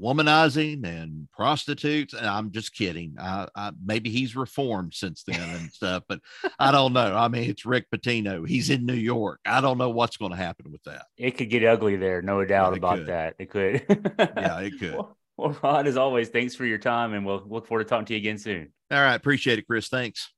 womanizing 0.00 0.84
and 0.84 1.28
prostitutes. 1.32 2.14
And 2.14 2.26
I'm 2.26 2.50
just 2.50 2.74
kidding. 2.74 3.16
I, 3.18 3.46
I, 3.54 3.72
maybe 3.84 4.10
he's 4.10 4.36
reformed 4.36 4.94
since 4.94 5.22
then 5.26 5.40
and 5.40 5.70
stuff, 5.72 6.02
but 6.08 6.20
I 6.58 6.72
don't 6.72 6.92
know. 6.92 7.16
I 7.16 7.28
mean, 7.28 7.48
it's 7.48 7.64
Rick 7.66 7.86
Pitino. 7.94 8.46
He's 8.46 8.70
in 8.70 8.86
New 8.86 8.94
York. 8.94 9.40
I 9.46 9.60
don't 9.60 9.78
know 9.78 9.90
what's 9.90 10.16
going 10.16 10.32
to 10.32 10.36
happen 10.36 10.70
with 10.72 10.82
that. 10.84 11.06
It 11.16 11.32
could 11.32 11.50
get 11.50 11.64
ugly 11.64 11.96
there, 11.96 12.22
no 12.22 12.44
doubt 12.44 12.72
Yeah, 12.72 12.76
about 12.78 12.98
could. 12.98 13.06
that. 13.06 13.34
It 13.38 13.50
could. 13.50 13.84
Yeah, 14.18 14.60
it 14.60 14.72
could. 14.80 14.94
Well, 14.94 15.16
well, 15.36 15.56
Rod, 15.62 15.86
as 15.86 15.96
always, 15.96 16.28
thanks 16.28 16.54
for 16.54 16.64
your 16.64 16.78
time, 16.78 17.12
and 17.14 17.24
we'll 17.26 17.42
look 17.46 17.66
forward 17.66 17.84
to 17.84 17.88
talking 17.88 18.06
to 18.06 18.14
you 18.14 18.18
again 18.18 18.38
soon. 18.38 18.72
All 18.90 19.00
right. 19.00 19.14
Appreciate 19.14 19.58
it, 19.58 19.66
Chris. 19.66 19.88
Thanks. 19.88 20.33